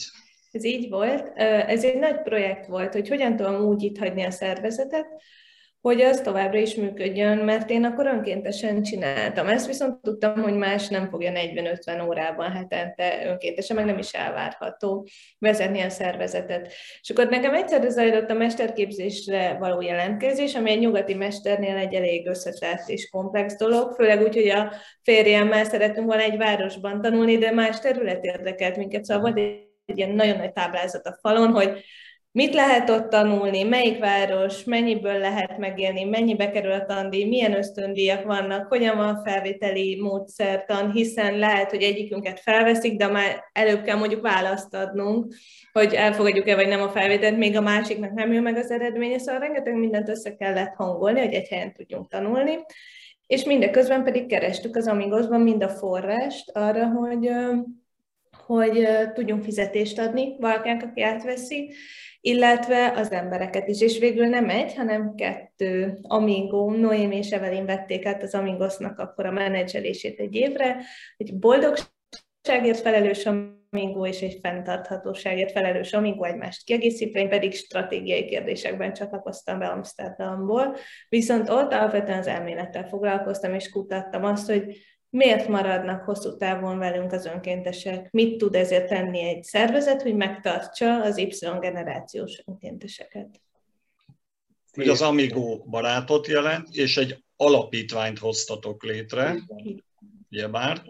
Ez 0.51 0.63
így 0.63 0.89
volt. 0.89 1.37
Ez 1.37 1.83
egy 1.83 1.97
nagy 1.97 2.21
projekt 2.21 2.67
volt, 2.67 2.93
hogy 2.93 3.07
hogyan 3.07 3.35
tudom 3.35 3.55
úgy 3.61 3.83
itt 3.83 3.97
hagyni 3.97 4.23
a 4.23 4.31
szervezetet, 4.31 5.07
hogy 5.81 6.01
az 6.01 6.21
továbbra 6.21 6.57
is 6.57 6.75
működjön, 6.75 7.37
mert 7.37 7.69
én 7.69 7.83
akkor 7.83 8.05
önkéntesen 8.05 8.83
csináltam. 8.83 9.47
Ezt 9.47 9.67
viszont 9.67 10.01
tudtam, 10.01 10.41
hogy 10.41 10.53
más 10.53 10.87
nem 10.87 11.09
fogja 11.09 11.31
40-50 11.35 12.07
órában 12.07 12.51
hetente 12.51 13.25
önkéntesen, 13.25 13.75
meg 13.75 13.85
nem 13.85 13.97
is 13.97 14.11
elvárható 14.11 15.07
vezetni 15.39 15.81
a 15.81 15.89
szervezetet. 15.89 16.73
És 17.01 17.09
akkor 17.09 17.27
nekem 17.27 17.53
egyszer 17.53 17.89
zajlott 17.89 18.29
a 18.29 18.33
mesterképzésre 18.33 19.57
való 19.59 19.81
jelentkezés, 19.81 20.55
ami 20.55 20.71
egy 20.71 20.79
nyugati 20.79 21.13
mesternél 21.13 21.75
egy 21.75 21.93
elég 21.93 22.27
összetett 22.27 22.87
és 22.87 23.09
komplex 23.09 23.55
dolog, 23.57 23.93
főleg 23.93 24.21
úgy, 24.21 24.35
hogy 24.35 24.49
a 24.49 24.73
férjemmel 25.03 25.63
szeretünk 25.63 26.07
volna 26.07 26.21
egy 26.21 26.37
városban 26.37 27.01
tanulni, 27.01 27.37
de 27.37 27.51
más 27.51 27.79
terület 27.79 28.23
érdekelt 28.23 28.77
minket, 28.77 29.05
szóval 29.05 29.23
volt 29.23 29.37
egy 29.85 29.97
ilyen 29.97 30.09
nagyon 30.09 30.37
nagy 30.37 30.51
táblázat 30.51 31.05
a 31.05 31.17
falon, 31.21 31.51
hogy 31.51 31.83
mit 32.33 32.53
lehet 32.53 32.89
ott 32.89 33.09
tanulni, 33.09 33.63
melyik 33.63 33.99
város, 33.99 34.63
mennyiből 34.63 35.17
lehet 35.17 35.57
megélni, 35.57 36.03
mennyibe 36.03 36.51
kerül 36.51 36.71
a 36.71 36.85
tandíj, 36.85 37.25
milyen 37.25 37.53
ösztöndíjak 37.53 38.23
vannak, 38.23 38.67
hogyan 38.67 38.97
van 38.97 39.21
felvételi 39.23 39.99
módszertan, 40.01 40.91
hiszen 40.91 41.37
lehet, 41.37 41.69
hogy 41.69 41.81
egyikünket 41.81 42.39
felveszik, 42.39 42.97
de 42.97 43.07
már 43.07 43.43
előbb 43.53 43.83
kell 43.83 43.97
mondjuk 43.97 44.21
választ 44.21 44.73
adnunk, 44.75 45.33
hogy 45.71 45.93
elfogadjuk-e 45.93 46.55
vagy 46.55 46.67
nem 46.67 46.81
a 46.81 46.89
felvételt, 46.89 47.37
még 47.37 47.57
a 47.57 47.61
másiknak 47.61 48.11
nem 48.11 48.33
jön 48.33 48.43
meg 48.43 48.55
az 48.55 48.71
eredménye, 48.71 49.17
szóval 49.17 49.41
rengeteg 49.41 49.75
mindent 49.75 50.09
össze 50.09 50.35
kellett 50.35 50.73
hangolni, 50.75 51.19
hogy 51.19 51.33
egy 51.33 51.47
helyen 51.47 51.73
tudjunk 51.73 52.09
tanulni. 52.09 52.57
És 53.27 53.43
mindeközben 53.43 54.03
pedig 54.03 54.27
kerestük 54.27 54.75
az 54.75 54.87
Amigosban 54.87 55.41
mind 55.41 55.63
a 55.63 55.69
forrást 55.69 56.51
arra, 56.53 56.85
hogy 56.87 57.29
hogy 58.45 58.87
tudjunk 59.13 59.43
fizetést 59.43 59.99
adni 59.99 60.35
valakinek, 60.39 60.83
aki 60.83 61.01
átveszi, 61.01 61.73
illetve 62.21 62.91
az 62.95 63.11
embereket 63.11 63.67
is. 63.67 63.81
És 63.81 63.99
végül 63.99 64.25
nem 64.25 64.49
egy, 64.49 64.75
hanem 64.75 65.15
kettő. 65.15 65.99
Amigo, 66.01 66.71
Noémi 66.71 67.15
és 67.15 67.29
Evelyn 67.29 67.65
vették 67.65 68.05
át 68.05 68.23
az 68.23 68.33
Amigosnak 68.33 68.99
akkor 68.99 69.25
a 69.25 69.31
menedzselését 69.31 70.19
egy 70.19 70.35
évre, 70.35 70.77
egy 71.17 71.39
boldogságért 71.39 72.79
felelős 72.81 73.25
Amigo 73.25 74.05
és 74.05 74.21
egy 74.21 74.39
fenntarthatóságért 74.41 75.51
felelős 75.51 75.93
Amigo 75.93 76.23
egymást 76.23 76.63
kiegészítve, 76.63 77.19
én 77.19 77.29
pedig 77.29 77.53
stratégiai 77.53 78.25
kérdésekben 78.25 78.93
csatlakoztam 78.93 79.59
be 79.59 79.67
Amsterdamból, 79.67 80.75
viszont 81.09 81.49
ott 81.49 81.73
alapvetően 81.73 82.19
az 82.19 82.27
elmélettel 82.27 82.87
foglalkoztam, 82.87 83.53
és 83.53 83.69
kutattam 83.69 84.23
azt, 84.23 84.49
hogy 84.49 84.77
miért 85.11 85.47
maradnak 85.47 86.03
hosszú 86.03 86.37
távon 86.37 86.77
velünk 86.77 87.11
az 87.11 87.25
önkéntesek, 87.25 88.11
mit 88.11 88.37
tud 88.37 88.55
ezért 88.55 88.87
tenni 88.87 89.19
egy 89.19 89.43
szervezet, 89.43 90.01
hogy 90.01 90.15
megtartsa 90.15 91.01
az 91.01 91.17
Y 91.17 91.59
generációs 91.59 92.43
önkénteseket. 92.45 93.41
Hogy 94.71 94.87
az 94.87 95.01
Amigo 95.01 95.63
barátot 95.63 96.27
jelent, 96.27 96.67
és 96.71 96.97
egy 96.97 97.23
alapítványt 97.35 98.19
hoztatok 98.19 98.83
létre, 98.83 99.35
ugyebár, 100.29 100.81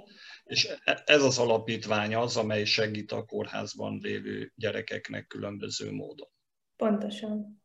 és 0.43 0.69
e- 0.83 1.01
ez 1.05 1.23
az 1.23 1.39
alapítvány 1.39 2.15
az, 2.15 2.37
amely 2.37 2.63
segít 2.63 3.11
a 3.11 3.25
kórházban 3.25 3.99
lévő 4.01 4.51
gyerekeknek 4.55 5.27
különböző 5.27 5.91
módon. 5.91 6.27
Pontosan. 6.75 7.61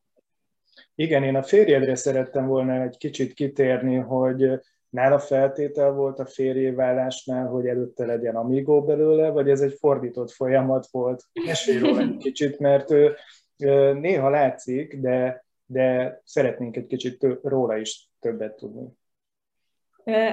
Igen, 0.95 1.23
én 1.23 1.37
a 1.37 1.43
férjedre 1.43 1.95
szerettem 1.95 2.47
volna 2.47 2.83
egy 2.83 2.97
kicsit 2.97 3.33
kitérni, 3.33 3.97
hogy 3.97 4.61
nála 4.91 5.19
feltétel 5.19 5.93
volt 5.93 6.19
a 6.19 6.27
férjévállásnál, 6.27 7.47
hogy 7.47 7.67
előtte 7.67 8.07
legyen 8.07 8.37
amigó 8.37 8.85
belőle, 8.85 9.31
vagy 9.31 9.51
ez 9.51 9.61
egy 9.61 9.77
fordított 9.79 10.31
folyamat 10.31 10.87
volt? 10.91 11.23
Mesélj 11.47 11.79
róla 11.79 12.01
egy 12.01 12.17
kicsit, 12.17 12.59
mert 12.59 12.91
ő, 12.91 13.15
néha 13.93 14.31
látszik, 14.31 15.01
de, 15.01 15.45
de 15.67 16.21
szeretnénk 16.25 16.77
egy 16.77 16.87
kicsit 16.87 17.27
róla 17.43 17.77
is 17.77 18.11
többet 18.21 18.57
tudni. 18.57 18.89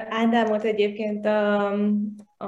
Ádámot 0.08 0.64
egyébként 0.64 1.26
a, 1.26 1.72
a, 2.36 2.46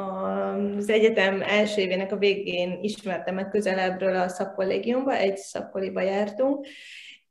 az 0.77 0.89
egyetem 0.89 1.43
első 1.43 1.81
évének 1.81 2.13
a 2.13 2.17
végén 2.17 2.79
ismertem 2.83 3.35
meg 3.35 3.49
közelebbről 3.49 4.17
a 4.17 4.29
szakkollégiumba, 4.29 5.17
egy 5.17 5.37
szakkoliba 5.37 6.01
jártunk, 6.01 6.67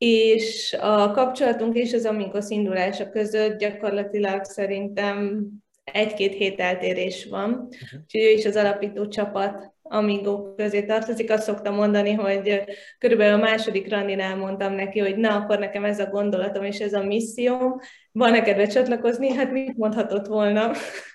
és 0.06 0.78
a 0.80 1.12
kapcsolatunk 1.12 1.76
és 1.76 1.94
az 1.94 2.06
Amigos 2.06 2.50
indulása 2.50 3.10
között 3.10 3.60
gyakorlatilag 3.60 4.44
szerintem 4.44 5.48
egy-két 5.84 6.34
hét 6.34 6.60
eltérés 6.60 7.26
van, 7.26 7.50
uh-huh. 7.50 8.00
úgyhogy 8.04 8.22
ő 8.22 8.30
is 8.30 8.46
az 8.46 8.56
alapító 8.56 9.08
csapat 9.08 9.74
Amigo 9.82 10.54
közé 10.56 10.84
tartozik. 10.84 11.32
Azt 11.32 11.44
szoktam 11.44 11.76
mondani, 11.76 12.12
hogy 12.14 12.62
körülbelül 12.98 13.34
a 13.34 13.44
második 13.44 13.90
randinál 13.90 14.36
mondtam 14.36 14.74
neki, 14.74 15.00
hogy 15.00 15.18
na, 15.18 15.36
akkor 15.36 15.60
nekem 15.60 15.86
ez 15.86 16.00
a 16.00 16.10
gondolatom 16.10 16.64
és 16.64 16.80
ez 16.80 16.94
a 16.94 17.04
misszióm. 17.04 17.76
Van-e 18.12 18.42
kedve 18.42 18.68
csatlakozni? 18.68 19.34
Hát 19.34 19.52
mit 19.52 19.78
mondhatott 19.78 20.26
volna? 20.26 20.72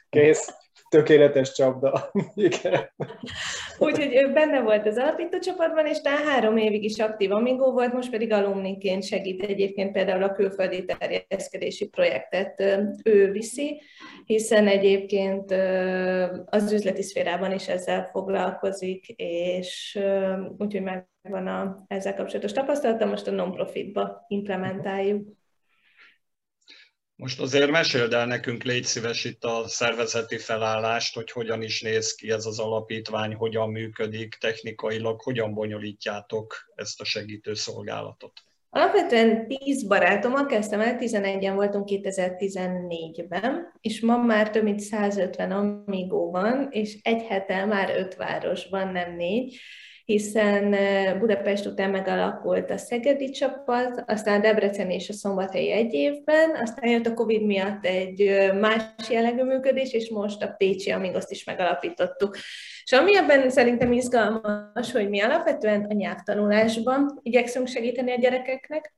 Kész 0.09 0.60
tökéletes 0.90 1.52
csapda. 1.52 2.11
Igen. 2.35 2.90
Úgyhogy 3.78 4.14
ő 4.14 4.32
benne 4.32 4.61
volt 4.61 4.87
az 4.87 4.97
alapító 4.97 5.38
csapatban, 5.38 5.87
és 5.87 6.00
talán 6.00 6.26
három 6.26 6.56
évig 6.56 6.85
is 6.85 6.99
aktív 6.99 7.32
Amigo 7.32 7.73
volt, 7.73 7.92
most 7.92 8.11
pedig 8.11 8.32
alumniként 8.32 9.04
segít 9.04 9.42
egyébként 9.42 9.92
például 9.92 10.23
a 10.23 10.32
külföldi 10.32 10.85
terjeszkedési 10.85 11.88
projektet 11.88 12.62
ő 13.04 13.30
viszi, 13.30 13.80
hiszen 14.25 14.66
egyébként 14.66 15.50
az 16.44 16.73
üzleti 16.73 17.02
szférában 17.02 17.52
is 17.52 17.68
ezzel 17.68 18.09
foglalkozik, 18.12 19.09
és 19.16 19.99
úgyhogy 20.59 20.82
megvan 20.82 21.47
a 21.47 21.85
ezzel 21.88 22.14
kapcsolatos 22.14 22.52
tapasztalata, 22.52 23.06
most 23.06 23.26
a 23.26 23.30
non-profitba 23.30 24.25
implementáljuk. 24.28 25.38
Most 27.21 27.41
azért 27.41 27.71
meséld 27.71 28.12
el 28.12 28.27
nekünk, 28.27 28.62
légy 28.62 28.85
szíves 28.85 29.25
itt 29.25 29.45
a 29.45 29.69
szervezeti 29.69 30.39
felállást, 30.39 31.15
hogy 31.15 31.31
hogyan 31.31 31.62
is 31.62 31.81
néz 31.81 32.15
ki 32.15 32.31
ez 32.31 32.47
az 32.47 32.59
alapítvány, 32.59 33.35
hogyan 33.35 33.71
működik 33.71 34.35
technikailag, 34.41 35.21
hogyan 35.21 35.55
bonyolítjátok 35.55 36.55
ezt 36.75 37.00
a 37.00 37.05
segítő 37.05 37.55
szolgálatot. 37.55 38.33
Alapvetően 38.71 39.47
10 39.47 39.87
barátommal 39.87 40.47
kezdtem 40.47 40.81
el, 40.81 40.97
11-en 41.00 41.53
voltunk 41.55 41.89
2014-ben, 41.91 43.73
és 43.81 44.00
ma 44.00 44.17
már 44.17 44.50
több 44.50 44.62
mint 44.62 44.81
150 44.81 45.50
amigó 45.50 46.31
van, 46.31 46.69
és 46.71 46.99
egy 47.03 47.23
hete 47.23 47.65
már 47.65 47.91
öt 47.97 48.15
városban, 48.15 48.89
nem 48.89 49.17
négy 49.17 49.59
hiszen 50.11 50.75
Budapest 51.19 51.67
után 51.67 51.90
megalakult 51.90 52.71
a 52.71 52.76
Szegedi 52.76 53.31
csapat, 53.31 54.05
aztán 54.07 54.40
Debrecen 54.40 54.90
és 54.90 55.09
a 55.09 55.12
Szombathelyi 55.12 55.71
egy 55.71 55.93
évben, 55.93 56.50
aztán 56.62 56.90
jött 56.90 57.07
a 57.07 57.14
Covid 57.14 57.43
miatt 57.43 57.85
egy 57.85 58.50
más 58.61 58.83
jellegű 59.11 59.43
működés, 59.43 59.93
és 59.93 60.11
most 60.11 60.43
a 60.43 60.55
Pécsi 60.59 60.90
Amigoszt 60.90 61.31
is 61.31 61.45
megalapítottuk. 61.45 62.37
És 62.85 62.93
ami 62.93 63.17
ebben 63.17 63.50
szerintem 63.50 63.93
izgalmas, 63.93 64.93
hogy 64.93 65.09
mi 65.09 65.21
alapvetően 65.21 65.85
a 65.85 65.93
nyelvtanulásban 65.93 67.19
igyekszünk 67.23 67.67
segíteni 67.67 68.12
a 68.12 68.19
gyerekeknek, 68.19 68.95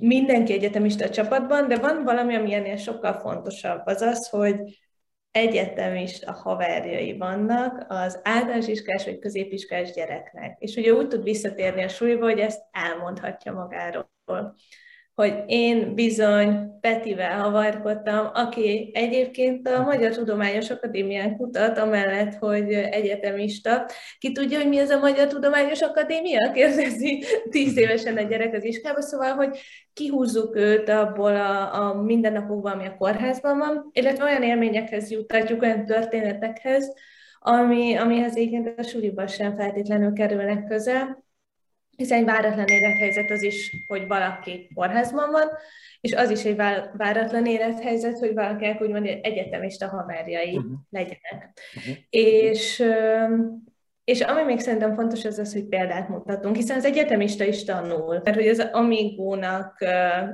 mindenki 0.00 0.52
egyetemista 0.52 1.04
a 1.04 1.10
csapatban, 1.10 1.68
de 1.68 1.76
van 1.76 2.04
valami, 2.04 2.34
ami 2.34 2.54
ennél 2.54 2.76
sokkal 2.76 3.12
fontosabb, 3.12 3.80
az 3.84 4.02
az, 4.02 4.28
hogy 4.28 4.60
egyetemista 5.38 6.32
haverjai 6.32 7.16
vannak 7.16 7.84
az 7.88 8.20
általános 8.22 8.66
iskás 8.66 9.04
vagy 9.04 9.18
középiskolás 9.18 9.92
gyereknek. 9.92 10.56
És 10.58 10.76
ugye 10.76 10.92
úgy 10.92 11.08
tud 11.08 11.22
visszatérni 11.22 11.82
a 11.82 11.88
súlyba, 11.88 12.24
hogy 12.24 12.38
ezt 12.38 12.62
elmondhatja 12.70 13.52
magáról 13.52 14.10
hogy 15.18 15.42
én 15.46 15.94
bizony 15.94 16.78
Petivel 16.80 17.40
havarkodtam, 17.40 18.30
aki 18.34 18.90
egyébként 18.94 19.68
a 19.68 19.82
Magyar 19.82 20.14
Tudományos 20.14 20.70
Akadémián 20.70 21.36
kutat, 21.36 21.78
amellett, 21.78 22.34
hogy 22.34 22.72
egyetemista. 22.72 23.86
Ki 24.18 24.32
tudja, 24.32 24.58
hogy 24.58 24.68
mi 24.68 24.78
ez 24.78 24.90
a 24.90 24.98
Magyar 24.98 25.26
Tudományos 25.26 25.80
Akadémia? 25.80 26.50
Kérdezi 26.52 27.24
tíz 27.50 27.76
évesen 27.76 28.16
a 28.16 28.22
gyerek 28.22 28.54
az 28.54 28.64
iskába, 28.64 29.00
szóval, 29.00 29.32
hogy 29.32 29.58
kihúzzuk 29.92 30.56
őt 30.56 30.88
abból 30.88 31.36
a, 31.36 31.74
a 31.74 32.02
mindennapokban, 32.02 32.72
ami 32.72 32.86
a 32.86 32.96
kórházban 32.96 33.58
van, 33.58 33.90
illetve 33.92 34.24
olyan 34.24 34.42
élményekhez 34.42 35.10
juttatjuk, 35.10 35.62
olyan 35.62 35.84
történetekhez, 35.84 36.94
ami, 37.38 37.94
amihez 37.94 38.36
egyébként 38.36 38.78
a 38.78 38.82
suliban 38.82 39.26
sem 39.26 39.56
feltétlenül 39.56 40.12
kerülnek 40.12 40.66
közel, 40.66 41.26
hiszen 41.98 42.18
egy 42.18 42.24
váratlan 42.24 42.66
élethelyzet 42.66 43.30
az 43.30 43.42
is, 43.42 43.84
hogy 43.86 44.06
valaki 44.06 44.70
kórházban 44.74 45.30
van, 45.30 45.48
és 46.00 46.12
az 46.12 46.30
is 46.30 46.44
egy 46.44 46.56
váratlan 46.96 47.46
élethelyzet, 47.46 48.18
hogy 48.18 48.34
valakinek 48.34 48.80
úgymond 48.80 49.06
egyetemista 49.22 49.88
haverjai 49.88 50.56
uh-huh. 50.56 50.72
legyenek. 50.90 51.58
Uh-huh. 51.76 51.96
És, 52.10 52.84
és 54.04 54.20
ami 54.20 54.42
még 54.42 54.60
szerintem 54.60 54.94
fontos, 54.94 55.24
az 55.24 55.38
az, 55.38 55.52
hogy 55.52 55.64
példát 55.64 56.08
mutatunk, 56.08 56.56
hiszen 56.56 56.76
az 56.76 56.84
egyetemista 56.84 57.44
is 57.44 57.64
tanul, 57.64 58.20
mert 58.24 58.36
hogy 58.36 58.48
az 58.48 58.68
Amigónak 58.72 59.84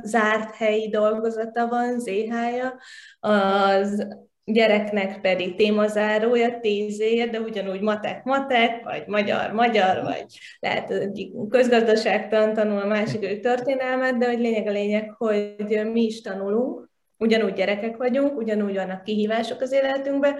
zárt 0.02 0.54
helyi 0.54 0.88
dolgozata 0.88 1.68
van, 1.68 2.00
ZH-ja, 2.00 2.74
az 3.20 4.06
gyereknek 4.44 5.20
pedig 5.20 5.54
témazárója 5.54 6.60
tízért, 6.60 7.30
de 7.30 7.40
ugyanúgy 7.40 7.80
matek-matek, 7.80 8.84
vagy 8.84 9.06
magyar-magyar, 9.06 10.02
vagy 10.02 10.24
lehet 10.58 11.08
közgazdaságtan 11.48 12.52
tanul, 12.52 12.80
a 12.80 12.86
másik 12.86 13.24
ő 13.24 13.40
történelmet, 13.40 14.18
de 14.18 14.26
hogy 14.26 14.38
lényeg 14.38 14.66
a 14.66 14.70
lényeg, 14.70 15.10
hogy 15.10 15.54
mi 15.92 16.02
is 16.02 16.20
tanulunk, 16.20 16.90
ugyanúgy 17.18 17.52
gyerekek 17.52 17.96
vagyunk, 17.96 18.36
ugyanúgy 18.36 18.74
vannak 18.74 19.02
kihívások 19.02 19.60
az 19.60 19.72
életünkben, 19.72 20.36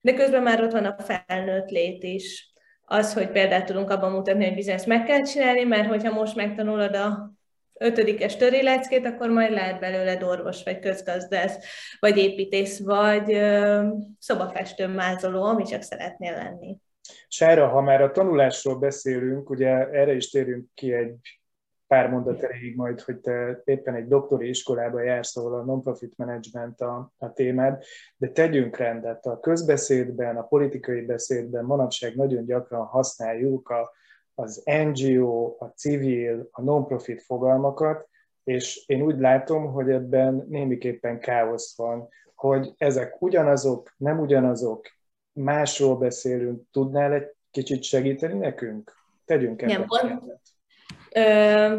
de 0.00 0.14
közben 0.14 0.42
már 0.42 0.62
ott 0.62 0.72
van 0.72 0.84
a 0.84 0.96
felnőtt 0.98 1.70
lét 1.70 2.02
is. 2.02 2.52
Az, 2.86 3.14
hogy 3.14 3.30
példát 3.30 3.66
tudunk 3.66 3.90
abban 3.90 4.12
mutatni, 4.12 4.44
hogy 4.44 4.54
bizonyos 4.54 4.84
meg 4.84 5.04
kell 5.04 5.22
csinálni, 5.22 5.64
mert 5.64 5.88
hogyha 5.88 6.12
most 6.12 6.36
megtanulod 6.36 6.94
a 6.94 7.33
ötödikes 7.80 8.36
töréleckét, 8.36 9.06
akkor 9.06 9.28
majd 9.28 9.52
lehet 9.52 9.80
belőled 9.80 10.22
orvos, 10.22 10.62
vagy 10.62 10.78
közgazdász, 10.78 11.58
vagy 11.98 12.16
építész, 12.16 12.80
vagy 12.80 13.38
szobafestő 14.18 14.86
mázoló, 14.86 15.42
ami 15.42 15.64
csak 15.64 15.82
szeretnél 15.82 16.32
lenni. 16.32 16.76
Sára, 17.28 17.68
ha 17.68 17.80
már 17.80 18.02
a 18.02 18.10
tanulásról 18.10 18.78
beszélünk, 18.78 19.50
ugye 19.50 19.68
erre 19.90 20.14
is 20.14 20.30
térünk 20.30 20.66
ki 20.74 20.92
egy 20.92 21.40
pár 21.86 22.10
mondat 22.10 22.42
erejéig 22.42 22.76
majd, 22.76 23.00
hogy 23.00 23.16
te 23.16 23.62
éppen 23.64 23.94
egy 23.94 24.08
doktori 24.08 24.48
iskolába 24.48 25.02
jársz, 25.02 25.36
ahol 25.36 25.54
a 25.54 25.64
non-profit 25.64 26.16
management 26.16 26.80
a, 26.80 27.12
a 27.18 27.32
témád, 27.32 27.82
de 28.16 28.28
tegyünk 28.28 28.76
rendet. 28.76 29.26
A 29.26 29.40
közbeszédben, 29.40 30.36
a 30.36 30.42
politikai 30.42 31.00
beszédben 31.00 31.64
manapság 31.64 32.14
nagyon 32.14 32.44
gyakran 32.44 32.84
használjuk 32.84 33.68
a 33.68 33.92
az 34.34 34.62
NGO, 34.64 35.56
a 35.58 35.64
civil, 35.64 36.48
a 36.52 36.62
non-profit 36.62 37.22
fogalmakat, 37.22 38.08
és 38.44 38.84
én 38.86 39.02
úgy 39.02 39.18
látom, 39.18 39.72
hogy 39.72 39.90
ebben 39.90 40.46
némiképpen 40.48 41.18
káosz 41.18 41.76
van, 41.76 42.08
hogy 42.34 42.74
ezek 42.76 43.22
ugyanazok, 43.22 43.94
nem 43.96 44.20
ugyanazok, 44.20 44.86
másról 45.32 45.96
beszélünk, 45.96 46.62
tudnál 46.70 47.12
egy 47.12 47.34
kicsit 47.50 47.82
segíteni 47.82 48.38
nekünk? 48.38 48.92
Tegyünk 49.24 49.62
ebben. 49.62 49.86
pont, 49.86 50.40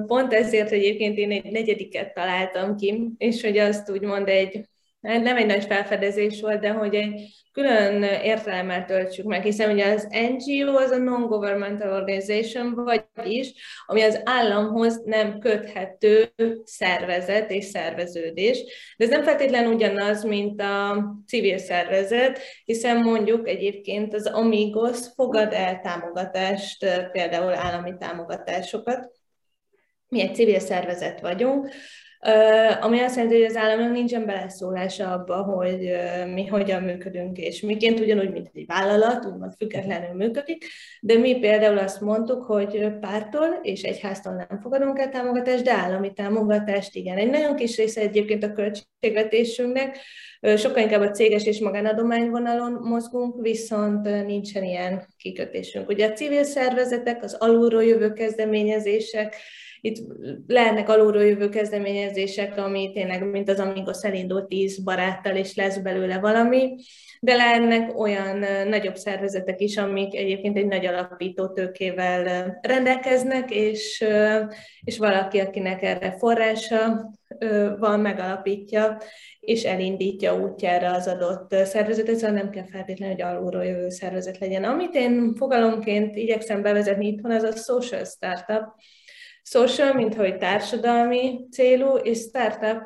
pont 0.07 0.33
ezért 0.33 0.71
egyébként 0.71 1.17
én 1.17 1.31
egy 1.31 1.51
negyediket 1.51 2.13
találtam 2.13 2.75
ki, 2.75 3.09
és 3.17 3.43
hogy 3.43 3.57
azt 3.57 3.89
úgymond 3.89 4.27
egy 4.27 4.69
nem 5.05 5.37
egy 5.37 5.45
nagy 5.45 5.65
felfedezés 5.65 6.41
volt, 6.41 6.59
de 6.59 6.69
hogy 6.69 6.95
egy 6.95 7.45
külön 7.51 8.03
értelemmel 8.03 8.85
töltsük 8.85 9.25
meg, 9.25 9.43
hiszen 9.43 9.71
ugye 9.71 9.93
az 9.93 10.07
NGO 10.09 10.75
az 10.77 10.91
a 10.91 10.97
non-governmental 10.97 11.93
organization, 11.93 12.73
vagyis 13.15 13.53
ami 13.85 14.01
az 14.01 14.21
államhoz 14.23 15.01
nem 15.03 15.39
köthető 15.39 16.33
szervezet 16.63 17.51
és 17.51 17.65
szerveződés. 17.65 18.63
De 18.97 19.03
ez 19.03 19.09
nem 19.09 19.23
feltétlenül 19.23 19.73
ugyanaz, 19.73 20.23
mint 20.23 20.61
a 20.61 21.05
civil 21.27 21.57
szervezet, 21.57 22.39
hiszen 22.65 22.97
mondjuk 22.97 23.47
egyébként 23.47 24.13
az 24.13 24.25
Amigos 24.25 24.99
fogad 25.15 25.53
el 25.53 25.79
támogatást, 25.79 26.85
például 27.11 27.53
állami 27.53 27.93
támogatásokat. 27.99 29.11
Mi 30.07 30.21
egy 30.21 30.35
civil 30.35 30.59
szervezet 30.59 31.19
vagyunk, 31.19 31.69
ami 32.81 32.99
azt 32.99 33.15
jelenti, 33.15 33.37
hogy 33.37 33.45
az 33.45 33.55
államnak 33.55 33.91
nincsen 33.91 34.25
beleszólása 34.25 35.11
abba, 35.11 35.35
hogy 35.35 35.91
mi 36.33 36.45
hogyan 36.45 36.83
működünk, 36.83 37.37
és 37.37 37.61
miként 37.61 37.99
ugyanúgy, 37.99 38.31
mint 38.31 38.49
egy 38.53 38.65
vállalat, 38.65 39.25
úgymond 39.25 39.53
függetlenül 39.57 40.15
működik, 40.15 40.65
de 41.01 41.17
mi 41.17 41.39
például 41.39 41.77
azt 41.77 42.01
mondtuk, 42.01 42.43
hogy 42.43 42.89
pártól 42.99 43.59
és 43.61 43.81
egyháztól 43.81 44.33
nem 44.33 44.59
fogadunk 44.61 44.99
el 44.99 45.09
támogatást, 45.09 45.63
de 45.63 45.73
állami 45.73 46.13
támogatást 46.13 46.95
igen. 46.95 47.17
Egy 47.17 47.29
nagyon 47.29 47.55
kis 47.55 47.77
része 47.77 48.01
egyébként 48.01 48.43
a 48.43 48.51
költségvetésünknek, 48.51 49.97
sokkal 50.57 50.81
inkább 50.81 51.01
a 51.01 51.11
céges 51.11 51.45
és 51.45 51.59
magánadományvonalon 51.59 52.71
mozgunk, 52.71 53.41
viszont 53.41 54.25
nincsen 54.25 54.63
ilyen 54.63 55.05
kikötésünk. 55.17 55.89
Ugye 55.89 56.07
a 56.07 56.13
civil 56.13 56.43
szervezetek, 56.43 57.23
az 57.23 57.33
alulról 57.33 57.83
jövő 57.83 58.13
kezdeményezések, 58.13 59.35
itt 59.85 60.05
lehetnek 60.47 60.89
alulról 60.89 61.23
jövő 61.23 61.49
kezdeményezések, 61.49 62.57
ami 62.57 62.91
tényleg, 62.93 63.29
mint 63.29 63.49
az 63.49 63.59
Amigos 63.59 64.01
elindult 64.01 64.47
tíz 64.47 64.83
baráttal, 64.83 65.35
és 65.35 65.55
lesz 65.55 65.77
belőle 65.77 66.19
valami, 66.19 66.75
de 67.21 67.35
lehetnek 67.35 67.99
olyan 67.99 68.45
nagyobb 68.67 68.95
szervezetek 68.95 69.61
is, 69.61 69.77
amik 69.77 70.15
egyébként 70.15 70.57
egy 70.57 70.65
nagy 70.65 70.85
alapító 70.85 71.47
tőkével 71.47 72.57
rendelkeznek, 72.61 73.51
és, 73.51 74.05
és 74.83 74.97
valaki, 74.97 75.39
akinek 75.39 75.81
erre 75.81 76.15
forrása 76.17 77.11
van, 77.79 77.99
megalapítja, 77.99 78.97
és 79.39 79.63
elindítja 79.63 80.39
útjára 80.39 80.93
az 80.93 81.07
adott 81.07 81.55
szervezetet, 81.65 82.15
szóval 82.15 82.35
nem 82.35 82.49
kell 82.49 82.65
feltétlenül, 82.71 83.15
hogy 83.15 83.23
alulról 83.23 83.65
jövő 83.65 83.89
szervezet 83.89 84.37
legyen. 84.37 84.63
Amit 84.63 84.95
én 84.95 85.35
fogalomként 85.35 86.15
igyekszem 86.15 86.61
bevezetni 86.61 87.07
itthon, 87.07 87.31
az 87.31 87.43
a 87.43 87.51
social 87.51 88.05
startup, 88.05 88.63
Social, 89.47 89.93
mint 89.93 90.15
hogy 90.15 90.37
társadalmi 90.37 91.47
célú, 91.51 91.95
és 91.95 92.17
startup, 92.17 92.81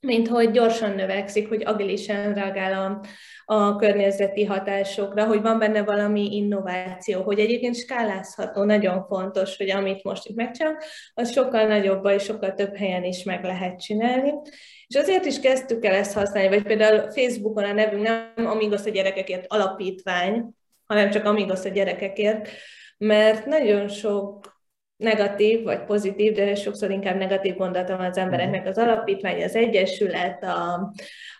mint 0.00 0.28
hogy 0.28 0.50
gyorsan 0.50 0.90
növekszik, 0.90 1.48
hogy 1.48 1.62
agilisen 1.64 2.34
reagál 2.34 2.72
a, 2.72 3.00
a 3.54 3.76
környezeti 3.76 4.44
hatásokra, 4.44 5.26
hogy 5.26 5.42
van 5.42 5.58
benne 5.58 5.82
valami 5.82 6.36
innováció, 6.36 7.22
hogy 7.22 7.38
egyébként 7.38 7.76
skálázható, 7.76 8.64
nagyon 8.64 9.06
fontos, 9.06 9.56
hogy 9.56 9.70
amit 9.70 10.04
most 10.04 10.26
itt 10.26 10.36
megcsinálunk, 10.36 10.82
az 11.14 11.32
sokkal 11.32 11.66
nagyobb 11.66 12.06
és 12.06 12.22
sokkal 12.22 12.54
több 12.54 12.76
helyen 12.76 13.04
is 13.04 13.22
meg 13.22 13.44
lehet 13.44 13.80
csinálni. 13.80 14.32
És 14.86 14.96
azért 14.96 15.24
is 15.24 15.40
kezdtük 15.40 15.84
el 15.84 15.94
ezt 15.94 16.14
használni, 16.14 16.48
vagy 16.48 16.62
például 16.62 17.10
Facebookon 17.10 17.64
a 17.64 17.72
nevünk 17.72 18.02
nem 18.02 18.46
Amigos 18.46 18.84
a 18.84 18.90
gyerekekért 18.90 19.44
alapítvány, 19.48 20.50
hanem 20.84 21.10
csak 21.10 21.24
Amigos 21.24 21.64
a 21.64 21.68
gyerekekért, 21.68 22.48
mert 22.98 23.46
nagyon 23.46 23.88
sok 23.88 24.54
negatív 24.96 25.62
vagy 25.62 25.84
pozitív, 25.84 26.32
de 26.32 26.54
sokszor 26.54 26.90
inkább 26.90 27.16
negatív 27.16 27.56
gondolata 27.56 27.96
van 27.96 28.06
az 28.06 28.16
embereknek. 28.16 28.66
Az 28.66 28.78
alapítvány, 28.78 29.42
az 29.42 29.54
egyesület, 29.54 30.42
a, 30.44 30.92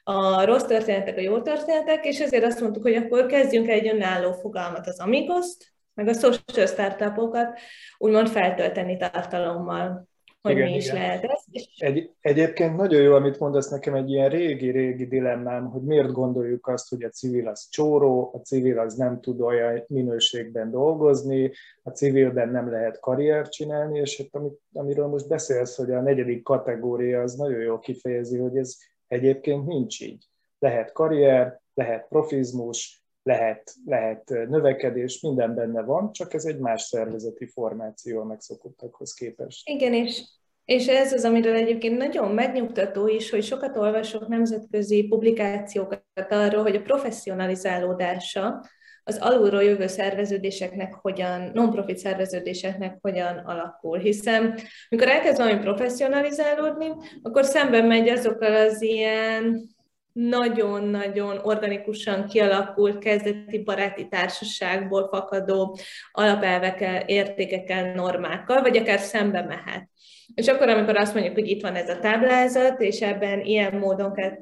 a 0.05 0.45
rossz 0.45 0.64
történetek, 0.64 1.16
a 1.16 1.21
jó 1.21 1.40
történetek, 1.40 2.05
és 2.05 2.21
ezért 2.21 2.45
azt 2.45 2.61
mondtuk, 2.61 2.83
hogy 2.83 2.95
akkor 2.95 3.27
kezdjünk 3.27 3.69
egy 3.69 3.88
önálló 3.88 4.33
fogalmat 4.33 4.87
az 4.87 5.01
Amigoszt, 5.01 5.75
meg 5.95 6.09
a 6.09 6.12
social 6.12 6.66
startupokat 6.66 7.59
úgymond 7.99 8.29
feltölteni 8.29 8.97
tartalommal 8.97 10.09
hogy 10.47 10.57
igen, 10.57 10.71
mi 10.71 10.77
is 10.77 10.87
igen. 10.87 11.01
lehet 11.01 11.25
ez. 11.25 11.45
Egy, 11.77 12.11
egyébként 12.21 12.77
nagyon 12.77 13.03
jó, 13.03 13.15
amit 13.15 13.39
mondasz 13.39 13.69
nekem, 13.69 13.95
egy 13.95 14.11
ilyen 14.11 14.29
régi-régi 14.29 15.07
dilemmám, 15.07 15.65
hogy 15.71 15.83
miért 15.83 16.13
gondoljuk 16.13 16.67
azt, 16.67 16.89
hogy 16.89 17.03
a 17.03 17.09
civil 17.09 17.49
az 17.49 17.69
csóró, 17.71 18.31
a 18.35 18.39
civil 18.39 18.79
az 18.79 18.95
nem 18.95 19.21
tud 19.21 19.41
olyan 19.41 19.85
minőségben 19.89 20.71
dolgozni, 20.71 21.53
a 21.83 21.91
civilben 21.91 22.49
nem 22.49 22.71
lehet 22.71 23.01
karriert 23.01 23.53
csinálni, 23.53 23.99
és 23.99 24.17
hát 24.17 24.29
amit, 24.31 24.61
amiről 24.73 25.07
most 25.07 25.29
beszélsz, 25.29 25.77
hogy 25.77 25.91
a 25.91 26.01
negyedik 26.01 26.43
kategória 26.43 27.21
az 27.21 27.35
nagyon 27.35 27.61
jól 27.61 27.79
kifejezi, 27.79 28.39
hogy 28.39 28.57
ez 28.57 28.77
egyébként 29.07 29.67
nincs 29.67 30.01
így. 30.01 30.25
Lehet 30.59 30.93
karrier, 30.93 31.61
lehet 31.75 32.09
profizmus, 32.09 33.06
lehet, 33.27 33.75
lehet 33.85 34.29
növekedés, 34.29 35.21
minden 35.21 35.55
benne 35.55 35.83
van, 35.83 36.12
csak 36.12 36.35
ez 36.35 36.45
egy 36.45 36.59
más 36.59 36.83
szervezeti 36.83 37.47
formáció 37.47 38.21
a 38.21 38.25
megszokottakhoz 38.25 39.15
képest. 39.15 39.69
Igen, 39.69 39.95
és, 39.95 40.23
és 40.65 40.87
ez 40.87 41.12
az, 41.12 41.25
amiről 41.25 41.55
egyébként 41.55 41.97
nagyon 41.97 42.31
megnyugtató 42.31 43.09
is, 43.09 43.31
hogy 43.31 43.43
sokat 43.43 43.77
olvasok 43.77 44.29
nemzetközi 44.29 45.07
publikációkat 45.07 46.03
arról, 46.29 46.62
hogy 46.62 46.75
a 46.75 46.83
professzionalizálódása 46.83 48.65
az 49.05 49.19
alulról 49.19 49.62
jövő 49.62 49.87
szerveződéseknek 49.87 50.95
hogyan, 50.95 51.51
non-profit 51.53 51.99
szerveződéseknek 51.99 52.99
hogyan 53.01 53.37
alakul. 53.37 53.99
Hiszen 53.99 54.59
amikor 54.89 55.09
elkezd 55.09 55.37
valami 55.37 55.59
professzionalizálódni, 55.59 56.93
akkor 57.23 57.45
szemben 57.45 57.85
megy 57.85 58.09
azokkal 58.09 58.55
az 58.55 58.83
ilyen 58.83 59.75
nagyon-nagyon 60.16 61.38
organikusan 61.42 62.26
kialakult 62.26 62.98
kezdeti 62.98 63.62
baráti 63.62 64.09
társaságból 64.09 65.09
fakadó 65.09 65.79
alapelvekkel, 66.12 67.02
értékekkel, 67.07 67.92
normákkal, 67.92 68.62
vagy 68.62 68.76
akár 68.76 68.98
szembe 68.98 69.42
mehet. 69.42 69.88
És 70.35 70.46
akkor, 70.46 70.68
amikor 70.68 70.96
azt 70.96 71.14
mondjuk, 71.14 71.35
hogy 71.35 71.48
itt 71.48 71.62
van 71.62 71.74
ez 71.74 71.88
a 71.88 71.98
táblázat, 71.98 72.81
és 72.81 73.00
ebben 73.00 73.40
ilyen 73.40 73.74
módon 73.74 74.12
kell 74.12 74.33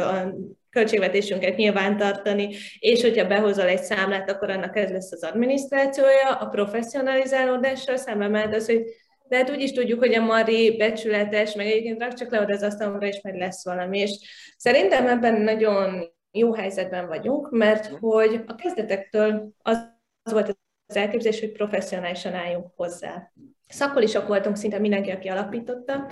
a 0.00 0.34
költségvetésünket 0.70 1.56
nyilván 1.56 1.96
tartani, 1.96 2.54
és 2.78 3.02
hogyha 3.02 3.26
behozol 3.26 3.66
egy 3.66 3.82
számlát, 3.82 4.30
akkor 4.30 4.50
annak 4.50 4.76
ez 4.76 4.90
lesz 4.90 5.12
az 5.12 5.24
adminisztrációja, 5.24 6.30
a 6.40 6.46
professzionalizálódással 6.46 7.96
szemben 7.96 8.30
mert 8.30 8.54
az, 8.54 8.66
hogy 8.66 8.82
de 9.28 9.36
hát 9.36 9.50
úgy 9.50 9.60
is 9.60 9.72
tudjuk, 9.72 9.98
hogy 9.98 10.14
a 10.14 10.24
Mari 10.24 10.76
becsületes, 10.76 11.54
meg 11.54 11.66
egyébként 11.66 12.00
rak 12.00 12.14
csak 12.14 12.30
le 12.30 12.44
az 12.48 12.62
asztalomra, 12.62 13.06
és 13.06 13.20
meg 13.20 13.36
lesz 13.36 13.64
valami. 13.64 13.98
És 13.98 14.10
szerintem 14.56 15.06
ebben 15.06 15.40
nagyon 15.40 16.12
jó 16.30 16.54
helyzetben 16.54 17.06
vagyunk, 17.06 17.50
mert 17.50 17.86
hogy 17.86 18.40
a 18.46 18.54
kezdetektől 18.54 19.48
az 19.62 19.76
volt 20.22 20.58
az 20.86 20.96
elképzelés, 20.96 21.40
hogy 21.40 21.52
professzionálisan 21.52 22.34
álljunk 22.34 22.66
hozzá. 22.76 23.32
Szakkolisok 23.68 24.26
voltunk 24.26 24.56
szinte 24.56 24.78
mindenki, 24.78 25.10
aki 25.10 25.28
alapította, 25.28 26.10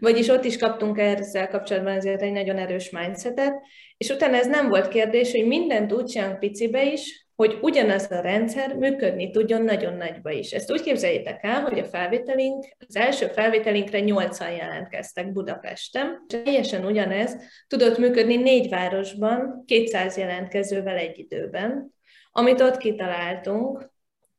vagyis 0.00 0.28
ott 0.28 0.44
is 0.44 0.58
kaptunk 0.58 0.98
ezzel 0.98 1.48
kapcsolatban 1.48 1.96
azért 1.96 2.22
egy 2.22 2.32
nagyon 2.32 2.58
erős 2.58 2.90
mindsetet, 2.90 3.54
és 3.96 4.08
utána 4.08 4.36
ez 4.36 4.46
nem 4.46 4.68
volt 4.68 4.88
kérdés, 4.88 5.30
hogy 5.30 5.46
mindent 5.46 5.92
úgy 5.92 6.04
csinálunk 6.04 6.38
picibe 6.38 6.84
is, 6.84 7.23
hogy 7.34 7.58
ugyanaz 7.60 8.10
a 8.10 8.20
rendszer 8.20 8.74
működni 8.76 9.30
tudjon 9.30 9.62
nagyon 9.62 9.94
nagyba 9.94 10.30
is. 10.30 10.50
Ezt 10.50 10.72
úgy 10.72 10.82
képzeljétek 10.82 11.44
el, 11.44 11.60
hogy 11.60 11.78
a 11.78 11.84
felvételink, 11.84 12.66
az 12.88 12.96
első 12.96 13.26
felvételinkre 13.26 13.98
8-an 14.02 14.56
jelentkeztek 14.58 15.32
Budapesten, 15.32 16.24
és 16.28 16.42
teljesen 16.42 16.84
ugyanez 16.84 17.36
tudott 17.66 17.98
működni 17.98 18.36
négy 18.36 18.68
városban, 18.68 19.62
200 19.66 20.16
jelentkezővel 20.16 20.96
egy 20.96 21.18
időben, 21.18 21.94
amit 22.30 22.60
ott 22.60 22.76
kitaláltunk, 22.76 23.92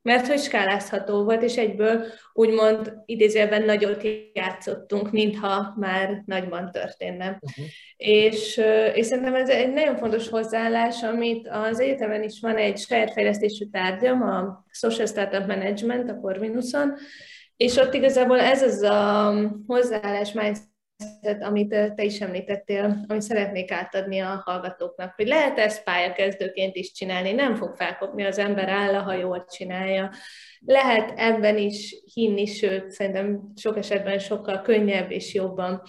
mert 0.06 0.26
hogy 0.26 0.38
skálázható 0.38 1.24
volt, 1.24 1.42
és 1.42 1.56
egyből 1.56 2.04
úgymond 2.32 2.92
idézőjelben 3.06 3.62
nagyot 3.62 4.06
játszottunk, 4.32 5.10
mintha 5.10 5.74
már 5.76 6.22
nagyban 6.26 6.70
történne. 6.70 7.26
Uh-huh. 7.26 7.64
És, 7.96 8.60
és 8.94 9.06
szerintem 9.06 9.34
ez 9.34 9.48
egy 9.48 9.72
nagyon 9.72 9.96
fontos 9.96 10.28
hozzáállás, 10.28 11.02
amit 11.02 11.48
az 11.48 11.80
egyetemen 11.80 12.22
is 12.22 12.40
van 12.40 12.56
egy 12.56 12.78
saját 12.78 13.12
fejlesztésű 13.12 13.64
tárgyam, 13.64 14.22
a 14.22 14.64
Social 14.70 15.06
Startup 15.06 15.46
Management, 15.46 16.10
a 16.10 16.16
Corvinuson, 16.20 16.94
és 17.56 17.76
ott 17.76 17.94
igazából 17.94 18.40
ez 18.40 18.62
az 18.62 18.82
a 18.82 19.34
hozzáállás 19.66 20.32
mindset, 20.32 20.74
amit 21.40 21.68
te 21.68 22.04
is 22.04 22.20
említettél, 22.20 23.04
amit 23.08 23.22
szeretnék 23.22 23.70
átadni 23.70 24.18
a 24.18 24.42
hallgatóknak, 24.44 25.14
hogy 25.16 25.26
lehet 25.26 25.58
ezt 25.58 25.84
pályakezdőként 25.84 26.76
is 26.76 26.92
csinálni, 26.92 27.32
nem 27.32 27.54
fog 27.54 27.74
felkopni 27.74 28.24
az 28.24 28.38
ember 28.38 28.68
áll, 28.68 28.94
ha 28.94 29.14
jól 29.14 29.44
csinálja. 29.44 30.10
Lehet 30.60 31.12
ebben 31.16 31.58
is 31.58 31.94
hinni, 32.14 32.46
sőt, 32.46 32.90
szerintem 32.90 33.52
sok 33.56 33.76
esetben 33.76 34.18
sokkal 34.18 34.60
könnyebb 34.62 35.10
és 35.10 35.34
jobban. 35.34 35.82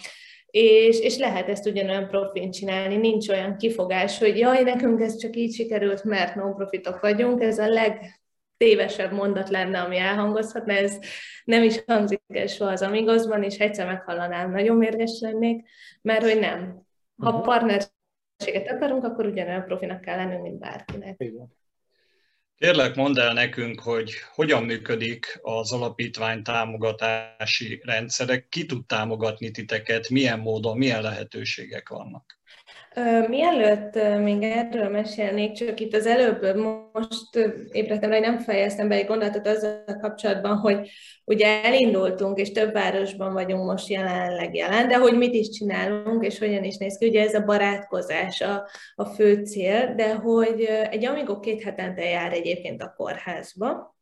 És, 0.50 1.00
és 1.00 1.18
lehet 1.18 1.50
ezt 1.50 1.68
ugyanolyan 1.68 2.08
profin 2.08 2.52
csinálni, 2.52 2.96
nincs 2.96 3.30
olyan 3.30 3.58
kifogás, 3.58 4.18
hogy 4.20 4.38
jaj, 4.38 4.64
nekünk 4.64 5.02
ez 5.02 5.18
csak 5.18 5.36
így 5.36 5.54
sikerült, 5.54 6.04
mert 6.04 6.36
non-profitok 6.36 7.00
vagyunk, 7.00 7.42
ez 7.42 7.60
a 7.60 7.68
leg 7.68 8.17
tévesebb 8.58 9.12
mondat 9.12 9.50
lenne, 9.50 9.82
ami 9.82 9.98
elhangozhatna, 9.98 10.74
ez 10.74 11.00
nem 11.44 11.64
is 11.64 11.84
hangzik 11.86 12.22
el 12.28 12.48
soha 12.48 12.72
az 12.72 12.82
Amigosban, 12.82 13.44
és 13.44 13.58
egyszer 13.58 13.86
meghallanám, 13.86 14.52
nagyon 14.52 14.78
mérges 14.78 15.20
lennék, 15.20 15.68
mert 16.02 16.24
hogy 16.24 16.40
nem. 16.40 16.86
Ha 17.18 17.30
uh-huh. 17.30 17.46
partnerséget 17.46 18.72
akarunk, 18.72 19.04
akkor 19.04 19.26
ugyanolyan 19.26 19.66
profinak 19.66 20.02
kell 20.02 20.16
lennünk, 20.16 20.42
mint 20.42 20.60
bárkinek. 20.60 21.16
Igen. 21.18 21.56
Kérlek, 22.58 22.96
mondd 22.96 23.20
el 23.20 23.34
nekünk, 23.34 23.80
hogy 23.80 24.14
hogyan 24.34 24.64
működik 24.64 25.40
az 25.42 25.72
alapítvány 25.72 26.44
támogatási 26.44 27.82
rendszerek, 27.84 28.48
ki 28.50 28.66
tud 28.66 28.86
támogatni 28.86 29.52
titeket, 29.52 30.10
milyen 30.10 30.40
módon, 30.40 30.78
milyen 30.78 31.02
lehetőségek 31.02 31.90
vannak? 31.90 32.37
Mielőtt 33.28 34.20
még 34.20 34.44
erről 34.44 34.90
mesélnék, 34.90 35.52
csak 35.52 35.80
itt 35.80 35.94
az 35.94 36.06
előbb 36.06 36.56
most 36.94 37.36
ébredtem 37.72 38.12
hogy 38.12 38.20
nem 38.20 38.38
fejeztem 38.40 38.88
be 38.88 38.96
egy 38.96 39.06
gondolatot 39.06 39.48
azzal 39.48 39.84
kapcsolatban, 40.02 40.58
hogy 40.58 40.90
ugye 41.26 41.64
elindultunk, 41.64 42.40
és 42.40 42.52
több 42.52 42.74
városban 42.74 43.34
vagyunk 43.34 43.66
most 43.66 43.88
jelenleg 43.88 44.56
jelen, 44.56 44.88
de 44.88 44.98
hogy 44.98 45.18
mit 45.18 45.34
is 45.34 45.50
csinálunk, 45.50 46.26
és 46.26 46.40
hogyan 46.40 46.64
is 46.64 46.78
néz 46.78 46.98
ki, 46.98 47.08
ugye 47.08 47.22
ez 47.22 47.34
a 47.34 47.46
barátkozás 47.46 48.42
a, 48.42 48.68
a 48.96 49.06
fő 49.06 49.44
cél, 49.46 49.94
de 49.96 50.16
hogy 50.16 50.62
egy 50.90 51.06
Amigo 51.06 51.40
két 51.40 51.64
hetente 51.64 52.04
jár 52.04 52.34
egyébként 52.34 52.82
a 52.82 52.94
kórházba, 52.98 53.96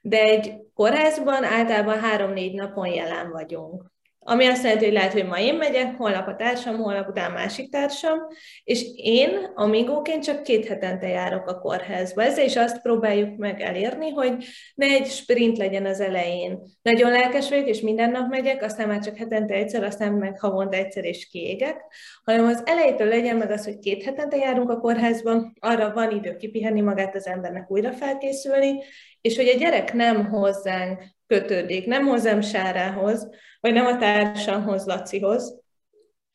de 0.00 0.22
egy 0.22 0.54
kórházban 0.74 1.44
általában 1.44 2.00
három-négy 2.00 2.54
napon 2.54 2.86
jelen 2.86 3.30
vagyunk. 3.30 3.93
Ami 4.26 4.46
azt 4.46 4.62
jelenti, 4.62 4.84
hogy 4.84 4.94
lehet, 4.94 5.12
hogy 5.12 5.26
ma 5.26 5.38
én 5.38 5.54
megyek, 5.54 5.96
holnap 5.96 6.28
a 6.28 6.36
társam, 6.36 6.76
holnap 6.76 7.08
után 7.08 7.32
másik 7.32 7.70
társam, 7.70 8.18
és 8.64 8.84
én 8.96 9.52
amigóként 9.54 10.24
csak 10.24 10.42
két 10.42 10.66
hetente 10.66 11.08
járok 11.08 11.46
a 11.46 11.58
kórházba. 11.58 12.22
Ezzel 12.22 12.44
is 12.44 12.56
azt 12.56 12.82
próbáljuk 12.82 13.36
meg 13.36 13.60
elérni, 13.60 14.10
hogy 14.10 14.44
ne 14.74 14.86
egy 14.86 15.06
sprint 15.06 15.58
legyen 15.58 15.86
az 15.86 16.00
elején. 16.00 16.62
Nagyon 16.82 17.10
lelkes 17.10 17.48
vagyok, 17.48 17.68
és 17.68 17.80
minden 17.80 18.10
nap 18.10 18.30
megyek, 18.30 18.62
aztán 18.62 18.88
már 18.88 19.00
csak 19.00 19.16
hetente 19.16 19.54
egyszer, 19.54 19.82
aztán 19.84 20.12
meg 20.12 20.40
havonta 20.40 20.76
egyszer 20.76 21.04
és 21.04 21.28
kiégek, 21.28 21.76
hanem 22.24 22.46
az 22.46 22.62
elejétől 22.64 23.08
legyen 23.08 23.36
meg 23.36 23.50
az, 23.50 23.64
hogy 23.64 23.78
két 23.78 24.04
hetente 24.04 24.36
járunk 24.36 24.70
a 24.70 24.78
kórházba, 24.78 25.52
arra 25.60 25.92
van 25.92 26.10
idő 26.10 26.36
kipihenni 26.36 26.80
magát 26.80 27.14
az 27.14 27.26
embernek 27.26 27.70
újra 27.70 27.92
felkészülni, 27.92 28.82
és 29.20 29.36
hogy 29.36 29.48
a 29.48 29.58
gyerek 29.58 29.92
nem 29.92 30.28
hozzánk 30.28 31.02
kötődik, 31.26 31.86
nem 31.86 32.06
hozzám 32.06 32.40
Sárához, 32.40 33.28
vagy 33.64 33.72
nem 33.72 33.86
a 33.86 33.96
társamhoz, 33.96 34.86
Lacihoz, 34.86 35.60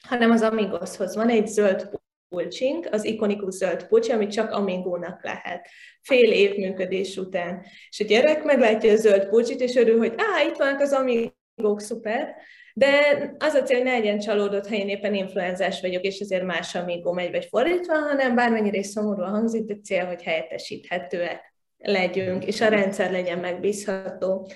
hanem 0.08 0.32
az 0.32 0.42
Amigoshoz. 0.42 1.16
Van 1.16 1.30
egy 1.30 1.48
zöld 1.48 1.90
pulcsink, 2.30 2.88
az 2.92 3.04
ikonikus 3.04 3.54
zöld 3.54 3.88
pulcsi, 3.88 4.12
amit 4.12 4.32
csak 4.32 4.52
Amigónak 4.52 5.24
lehet. 5.24 5.68
Fél 6.02 6.32
év 6.32 6.56
működés 6.56 7.18
után. 7.18 7.66
És 7.90 8.00
a 8.00 8.04
gyerek 8.04 8.44
meglátja 8.44 8.92
a 8.92 8.96
zöld 8.96 9.28
pulcsit, 9.28 9.62
és 9.62 9.76
örül, 9.76 9.98
hogy 9.98 10.14
á, 10.18 10.42
itt 10.42 10.56
vannak 10.56 10.80
az 10.80 10.94
Amigók, 10.94 11.82
szuper, 11.82 12.36
de 12.74 12.90
az 13.38 13.54
a 13.54 13.64
cél, 13.64 13.78
hogy 13.78 13.86
ne 13.86 13.92
legyen 13.92 14.20
csalódott, 14.20 14.68
ha 14.68 14.76
én 14.76 14.90
éppen 14.90 15.14
influenzás 15.14 15.82
vagyok, 15.82 16.04
és 16.04 16.20
ezért 16.20 16.44
más 16.44 16.76
Amigo 16.76 17.14
megy, 17.14 17.32
vagy 17.32 17.46
fordítva, 17.46 17.98
hanem 17.98 18.36
bármennyire 18.36 18.78
is 18.78 18.88
szomorúan 18.88 19.30
hangzik, 19.30 19.66
de 19.66 19.76
cél, 19.84 20.06
hogy 20.06 20.24
helyettesíthetőek 20.24 21.54
legyünk, 21.78 22.46
és 22.46 22.62
a 22.62 22.68
rendszer 22.68 23.12
legyen 23.12 23.40
megbízható 23.40 24.52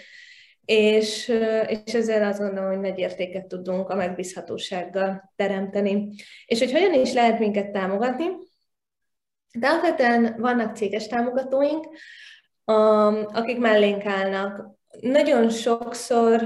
és, 0.66 1.28
és 1.86 1.94
ezzel 1.94 2.28
azt 2.28 2.40
gondolom, 2.40 2.70
hogy 2.70 2.80
nagy 2.80 3.00
értéket 3.00 3.46
tudunk 3.46 3.90
a 3.90 3.96
megbízhatósággal 3.96 5.34
teremteni. 5.36 6.10
És 6.46 6.60
hogy 6.60 6.72
hogyan 6.72 6.94
is 6.94 7.14
lehet 7.14 7.40
minket 7.40 7.72
támogatni? 7.72 8.26
De 9.60 9.68
alapvetően 9.68 10.36
vannak 10.38 10.76
céges 10.76 11.08
támogatóink, 11.08 11.88
akik 13.34 13.58
mellénk 13.58 14.06
állnak. 14.06 14.78
Nagyon 15.02 15.50
sokszor 15.50 16.42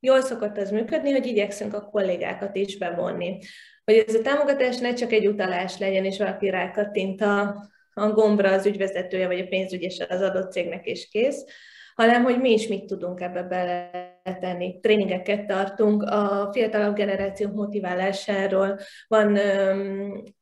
jól 0.00 0.20
szokott 0.20 0.58
az 0.58 0.70
működni, 0.70 1.10
hogy 1.10 1.26
igyekszünk 1.26 1.74
a 1.74 1.88
kollégákat 1.90 2.56
is 2.56 2.78
bevonni. 2.78 3.38
Hogy 3.84 4.04
ez 4.06 4.14
a 4.14 4.22
támogatás 4.22 4.78
ne 4.78 4.94
csak 4.94 5.12
egy 5.12 5.26
utalás 5.26 5.78
legyen, 5.78 6.04
és 6.04 6.18
valaki 6.18 6.50
rákattint 6.50 7.20
a, 7.20 7.70
a 7.94 8.08
gombra 8.08 8.52
az 8.52 8.66
ügyvezetője, 8.66 9.26
vagy 9.26 9.40
a 9.40 9.46
pénzügyes 9.46 9.98
az 10.08 10.20
adott 10.20 10.52
cégnek, 10.52 10.86
és 10.86 11.08
kész, 11.08 11.44
hanem 11.94 12.22
hogy 12.22 12.40
mi 12.40 12.52
is 12.52 12.68
mit 12.68 12.84
tudunk 12.84 13.20
ebbe 13.20 13.42
beletenni. 13.42 14.80
Tréningeket 14.80 15.46
tartunk 15.46 16.02
a 16.02 16.48
fiatalabb 16.52 16.94
generáció 16.94 17.48
motiválásáról, 17.48 18.78
van 19.08 19.36
ö, 19.36 19.74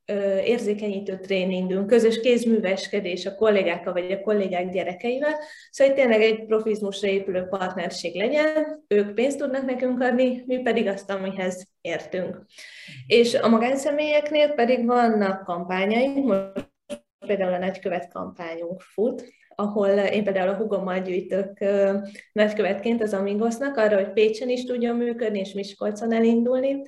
ö, 0.05 0.39
érzékenyítő 0.39 1.17
tréningünk, 1.17 1.87
közös 1.87 2.19
kézműveskedés 2.19 3.25
a 3.25 3.35
kollégákkal 3.35 3.93
vagy 3.93 4.11
a 4.11 4.21
kollégák 4.21 4.69
gyerekeivel, 4.69 5.35
szóval 5.69 5.93
tényleg 5.93 6.21
egy 6.21 6.45
profizmusra 6.45 7.07
épülő 7.07 7.43
partnerség 7.43 8.15
legyen, 8.15 8.83
ők 8.87 9.13
pénzt 9.13 9.37
tudnak 9.37 9.65
nekünk 9.65 10.01
adni, 10.01 10.43
mi 10.45 10.57
pedig 10.57 10.87
azt, 10.87 11.09
amihez 11.09 11.67
értünk. 11.81 12.45
És 13.07 13.35
a 13.35 13.49
magánszemélyeknél 13.49 14.49
pedig 14.53 14.85
vannak 14.85 15.43
kampányaink, 15.43 16.25
most 16.25 16.69
például 17.27 17.53
a 17.53 17.57
nagykövet 17.57 18.11
kampányunk 18.11 18.81
fut, 18.81 19.33
ahol 19.61 19.87
én 19.87 20.23
például 20.23 20.49
a 20.49 20.55
hugommal 20.55 20.99
gyűjtök 20.99 21.57
nagykövetként 22.31 23.01
az 23.01 23.13
Amigosnak 23.13 23.77
arra, 23.77 23.95
hogy 23.95 24.13
Pécsen 24.13 24.49
is 24.49 24.63
tudjon 24.63 24.95
működni, 24.95 25.39
és 25.39 25.53
Miskolcon 25.53 26.13
elindulni, 26.13 26.81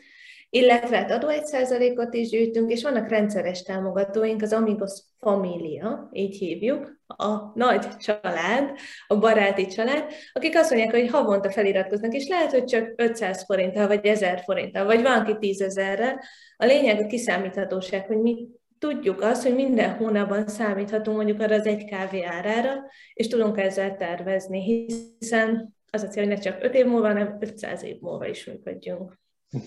illetve 0.49 0.97
hát 0.97 1.11
adó 1.11 1.27
egy 1.27 1.45
százalékot 1.45 2.13
is 2.13 2.29
gyűjtünk, 2.29 2.71
és 2.71 2.83
vannak 2.83 3.09
rendszeres 3.09 3.61
támogatóink, 3.61 4.41
az 4.41 4.53
Amigos 4.53 4.91
Família, 5.19 6.09
így 6.11 6.37
hívjuk, 6.37 7.01
a 7.07 7.51
nagy 7.53 7.97
család, 7.97 8.71
a 9.07 9.17
baráti 9.17 9.65
család, 9.65 10.11
akik 10.33 10.57
azt 10.57 10.71
mondják, 10.71 10.93
hogy 10.93 11.09
havonta 11.09 11.51
feliratkoznak, 11.51 12.13
és 12.13 12.27
lehet, 12.27 12.51
hogy 12.51 12.63
csak 12.63 12.93
500 12.95 13.43
forinttal, 13.45 13.87
vagy 13.87 14.05
1000 14.05 14.41
forinttal, 14.43 14.85
vagy 14.85 15.01
van 15.01 15.25
ki 15.25 15.37
10 15.39 15.61
ezerrel. 15.61 16.19
A 16.57 16.65
lényeg 16.65 16.99
a 16.99 17.07
kiszámíthatóság, 17.07 18.05
hogy 18.05 18.17
mi 18.17 18.47
tudjuk 18.83 19.21
azt, 19.21 19.43
hogy 19.43 19.55
minden 19.55 19.95
hónapban 19.95 20.47
számíthatunk 20.47 21.17
mondjuk 21.17 21.39
arra 21.39 21.55
az 21.55 21.65
egy 21.65 21.85
kávé 21.85 22.23
árára, 22.23 22.71
és 23.13 23.27
tudunk 23.27 23.59
ezzel 23.59 23.97
tervezni, 23.97 24.61
hiszen 24.61 25.75
az 25.91 26.03
a 26.03 26.07
cél, 26.07 26.23
hogy 26.23 26.33
ne 26.33 26.39
csak 26.39 26.63
5 26.63 26.73
év 26.73 26.85
múlva, 26.85 27.07
hanem 27.07 27.37
500 27.39 27.83
év 27.83 27.99
múlva 27.99 28.27
is 28.27 28.45
működjünk. 28.45 29.19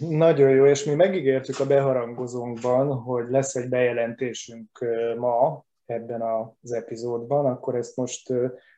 Nagyon 0.08 0.50
jó, 0.50 0.66
és 0.66 0.84
mi 0.84 0.94
megígértük 0.94 1.60
a 1.60 1.66
beharangozónkban, 1.66 2.94
hogy 2.94 3.24
lesz 3.28 3.54
egy 3.54 3.68
bejelentésünk 3.68 4.86
ma 5.18 5.64
ebben 5.86 6.22
az 6.22 6.72
epizódban, 6.72 7.46
akkor 7.46 7.74
ezt 7.74 7.96
most 7.96 8.30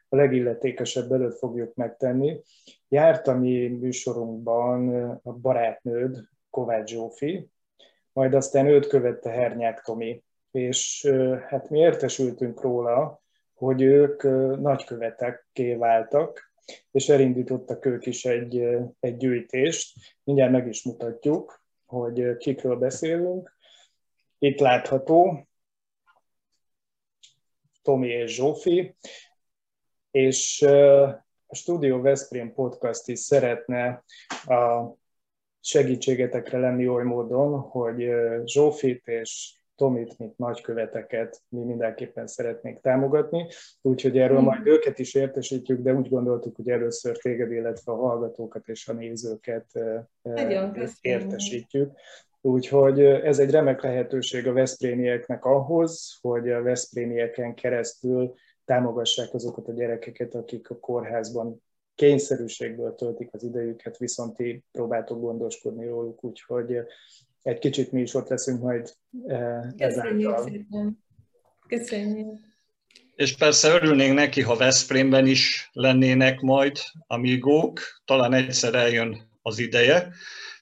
a 0.09 0.17
legilletékesebb 0.17 1.13
előtt 1.13 1.39
fogjuk 1.39 1.75
megtenni. 1.75 2.41
Járt 2.89 3.27
a 3.27 3.35
mi 3.35 3.69
műsorunkban 3.69 5.01
a 5.23 5.33
barátnőd, 5.33 6.17
Kovács 6.51 6.91
Zsófi, 6.91 7.51
majd 8.13 8.35
aztán 8.35 8.67
őt 8.67 8.87
követte 8.87 9.31
Hernyák 9.31 9.81
Tomi, 9.81 10.23
és 10.59 11.11
hát 11.49 11.71
mi 11.71 11.79
értesültünk 11.79 12.61
róla, 12.61 13.23
hogy 13.55 13.83
ők 13.83 14.23
nagykövetekké 14.61 15.75
váltak, 15.75 16.53
és 16.91 17.09
elindítottak 17.09 17.85
ők 17.85 18.07
is 18.07 18.25
egy, 18.25 18.67
egy 19.01 19.17
gyűjtést. 19.17 19.99
Mindjárt 20.25 20.53
meg 20.53 20.67
is 20.69 20.85
mutatjuk, 20.85 21.63
hogy 21.87 22.37
kikről 22.37 22.77
beszélünk. 22.77 23.57
Itt 24.39 24.59
látható 24.59 25.49
Tomi 27.83 28.09
és 28.09 28.35
Zsófi, 28.35 28.97
és 30.11 30.63
a 31.47 31.55
Studio 31.55 32.01
Veszprém 32.01 32.53
Podcast 32.53 33.09
is 33.09 33.19
szeretne 33.19 34.05
a 34.45 34.95
segítségetekre 35.61 36.59
lenni 36.59 36.89
oly 36.89 37.05
módon, 37.05 37.61
hogy 37.61 38.11
Zsófit 38.45 39.07
és 39.07 39.58
Tomit, 39.79 40.19
mint 40.19 40.39
nagyköveteket 40.39 41.43
mi 41.49 41.61
mindenképpen 41.61 42.27
szeretnénk 42.27 42.81
támogatni, 42.81 43.47
úgyhogy 43.83 44.19
erről 44.19 44.41
majd 44.41 44.67
őket 44.67 44.99
is 44.99 45.15
értesítjük, 45.15 45.81
de 45.81 45.95
úgy 45.95 46.09
gondoltuk, 46.09 46.57
hogy 46.57 46.69
először 46.69 47.17
téged, 47.17 47.53
illetve 47.53 47.93
a 47.93 47.97
hallgatókat 47.97 48.69
és 48.69 48.89
a 48.89 48.93
nézőket 48.93 49.67
értesítjük. 51.01 51.93
Úgyhogy 52.41 53.01
ez 53.01 53.39
egy 53.39 53.51
remek 53.51 53.83
lehetőség 53.83 54.47
a 54.47 54.53
Veszprémieknek 54.53 55.45
ahhoz, 55.45 56.19
hogy 56.21 56.51
a 56.51 56.63
Veszprémieken 56.63 57.55
keresztül 57.55 58.35
támogassák 58.65 59.35
azokat 59.35 59.69
a 59.69 59.73
gyerekeket, 59.73 60.35
akik 60.35 60.71
a 60.71 60.79
kórházban 60.79 61.63
kényszerűségből 61.95 62.95
töltik 62.95 63.29
az 63.33 63.43
idejüket, 63.43 63.97
viszont 63.97 64.37
ti 64.37 64.65
próbáltok 64.73 65.21
gondoskodni 65.21 65.87
róluk, 65.87 66.25
úgyhogy 66.25 66.79
egy 67.43 67.59
kicsit 67.59 67.93
mi 67.93 68.01
is 68.01 68.15
ott 68.15 68.29
leszünk 68.29 68.61
majd 68.61 68.93
Köszönjük 69.79 70.39
szépen. 70.39 71.05
Köszönjük. 71.69 72.47
És 73.15 73.37
persze 73.37 73.69
örülnénk 73.69 74.15
neki, 74.15 74.43
ha 74.43 74.57
Veszprémben 74.57 75.27
is 75.27 75.71
lennének 75.73 76.41
majd 76.41 76.79
amigók, 77.07 77.81
talán 78.05 78.33
egyszer 78.33 78.75
eljön 78.75 79.31
az 79.43 79.59
ideje. 79.59 80.13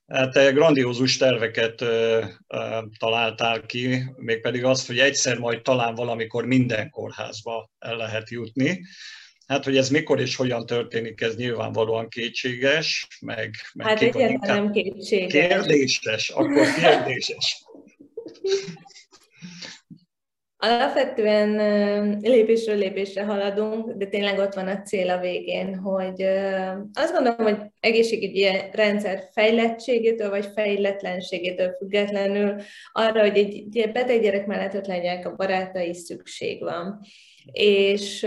Te 0.07 0.51
grandiózus 0.51 1.17
terveket 1.17 1.81
ö, 1.81 2.25
ö, 2.47 2.83
találtál 2.99 3.67
ki, 3.67 4.03
mégpedig 4.17 4.65
azt, 4.65 4.87
hogy 4.87 4.99
egyszer 4.99 5.39
majd 5.39 5.63
talán 5.63 5.95
valamikor 5.95 6.45
minden 6.45 6.91
kórházba 6.91 7.71
el 7.79 7.97
lehet 7.97 8.31
jutni. 8.31 8.81
Hát, 9.47 9.65
hogy 9.65 9.77
ez 9.77 9.89
mikor 9.89 10.21
és 10.21 10.37
hogyan 10.37 10.67
történik, 10.67 11.21
ez 11.21 11.37
nyilvánvalóan 11.37 12.09
kétséges, 12.09 13.07
meg, 13.21 13.55
meg 13.75 13.87
hát 13.87 14.01
egyáltalán 14.01 14.63
nem 14.63 14.73
kétséges. 14.73 15.33
Kérdéses, 15.33 16.29
akkor 16.29 16.67
kérdéses. 16.75 17.65
Alapvetően 20.59 21.51
lépésről 22.21 22.77
lépésre 22.77 23.25
haladunk, 23.25 23.91
de 23.93 24.07
tényleg 24.07 24.39
ott 24.39 24.55
van 24.55 24.69
a 24.69 24.83
cél 24.83 25.11
a 25.11 25.19
végén, 25.19 25.75
hogy 25.75 26.23
azt 26.93 27.13
gondolom, 27.13 27.39
hogy 27.39 27.59
egészségügyi 27.81 28.49
rendszer 28.73 29.29
fejlettségétől 29.33 30.31
vagy 30.31 30.47
fejletlenségétől 30.55 31.75
függetlenül 31.79 32.55
arra, 32.93 33.21
hogy 33.21 33.39
egy 33.39 33.91
beteg 33.93 34.23
gyerek 34.23 34.47
mellett 34.47 34.75
ott 34.75 34.87
legyenek 34.87 35.27
a 35.27 35.35
barátai, 35.35 35.95
szükség 35.95 36.63
van. 36.63 37.01
És 37.53 38.23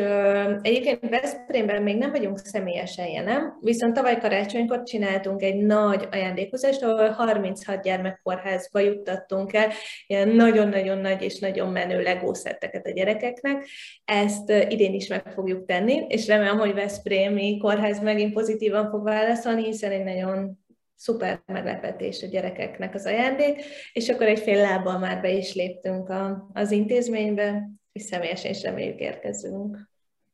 egyébként 0.61 1.09
Veszprémben 1.09 1.83
még 1.83 1.97
nem 1.97 2.11
vagyunk 2.11 2.37
személyesen 2.37 3.07
jelen, 3.07 3.57
viszont 3.61 3.93
tavaly 3.93 4.17
karácsonykor 4.17 4.83
csináltunk 4.83 5.41
egy 5.41 5.55
nagy 5.55 6.07
ajándékozást, 6.11 6.83
ahol 6.83 7.09
36 7.09 7.81
gyermekkórházba 7.83 8.79
juttattunk 8.79 9.53
el 9.53 9.71
ilyen 10.07 10.29
nagyon-nagyon 10.29 10.97
nagy 10.97 11.21
és 11.21 11.39
nagyon 11.39 11.71
menő 11.71 12.01
legószetteket 12.19 12.86
a 12.86 12.91
gyerekeknek. 12.91 13.65
Ezt 14.05 14.49
idén 14.49 14.93
is 14.93 15.08
meg 15.08 15.32
fogjuk 15.34 15.65
tenni, 15.65 16.05
és 16.08 16.27
remélem, 16.27 16.58
hogy 16.58 16.73
Veszprémi 16.73 17.58
kórház 17.58 17.99
megint 17.99 18.34
pozitívan 18.34 18.89
fog 18.89 19.03
válaszolni, 19.03 19.63
hiszen 19.63 19.91
egy 19.91 20.03
nagyon 20.03 20.60
szuper 20.95 21.41
meglepetés 21.45 22.23
a 22.23 22.27
gyerekeknek 22.27 22.95
az 22.95 23.05
ajándék, 23.05 23.63
és 23.93 24.10
akkor 24.10 24.27
egy 24.27 24.39
fél 24.39 24.62
lábbal 24.62 24.99
már 24.99 25.21
be 25.21 25.32
is 25.32 25.53
léptünk 25.53 26.10
a, 26.10 26.49
az 26.53 26.71
intézménybe, 26.71 27.69
és 27.91 28.01
személyesen 28.01 28.51
is 28.51 28.62
reméljük 28.62 28.99
érkezünk. 28.99 29.77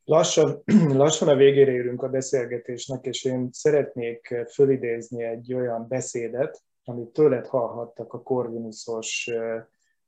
Lassan, 0.04 0.64
lassan 1.04 1.28
a 1.28 1.36
végére 1.36 1.72
érünk 1.72 2.04
a 2.04 2.10
beszélgetésnek, 2.10 3.06
és 3.06 3.24
én 3.24 3.50
szeretnék 3.52 4.36
fölidézni 4.54 5.24
egy 5.24 5.54
olyan 5.54 5.88
beszédet, 5.88 6.64
amit 6.84 7.10
tőled 7.10 7.48
hallhattak 7.48 8.14
a 8.14 8.22
Corvinusos 8.22 9.30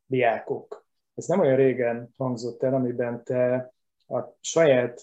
diákok. 0.06 0.87
Ez 1.18 1.26
nem 1.26 1.40
olyan 1.40 1.56
régen 1.56 2.14
hangzott 2.18 2.64
el, 2.64 2.74
amiben 2.74 3.24
te 3.24 3.74
a 4.08 4.20
saját 4.42 5.02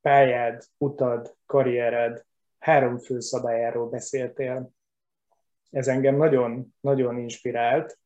pályád, 0.00 0.62
utad, 0.78 1.36
karriered 1.46 2.24
három 2.58 2.98
fő 2.98 3.20
szabályáról 3.20 3.88
beszéltél. 3.88 4.70
Ez 5.70 5.88
engem 5.88 6.16
nagyon, 6.16 6.74
nagyon 6.80 7.18
inspirált. 7.18 7.98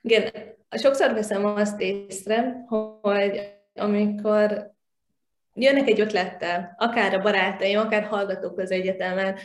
Igen, 0.00 0.32
sokszor 0.70 1.12
veszem 1.12 1.44
azt 1.44 1.80
észre, 1.80 2.64
hogy 3.00 3.54
amikor 3.74 4.75
jönnek 5.56 5.88
egy 5.88 6.00
ötlettel, 6.00 6.74
akár 6.78 7.14
a 7.14 7.22
barátaim, 7.22 7.78
akár 7.78 8.02
hallgatók 8.02 8.58
az 8.58 8.70
egyetemen, 8.70 9.38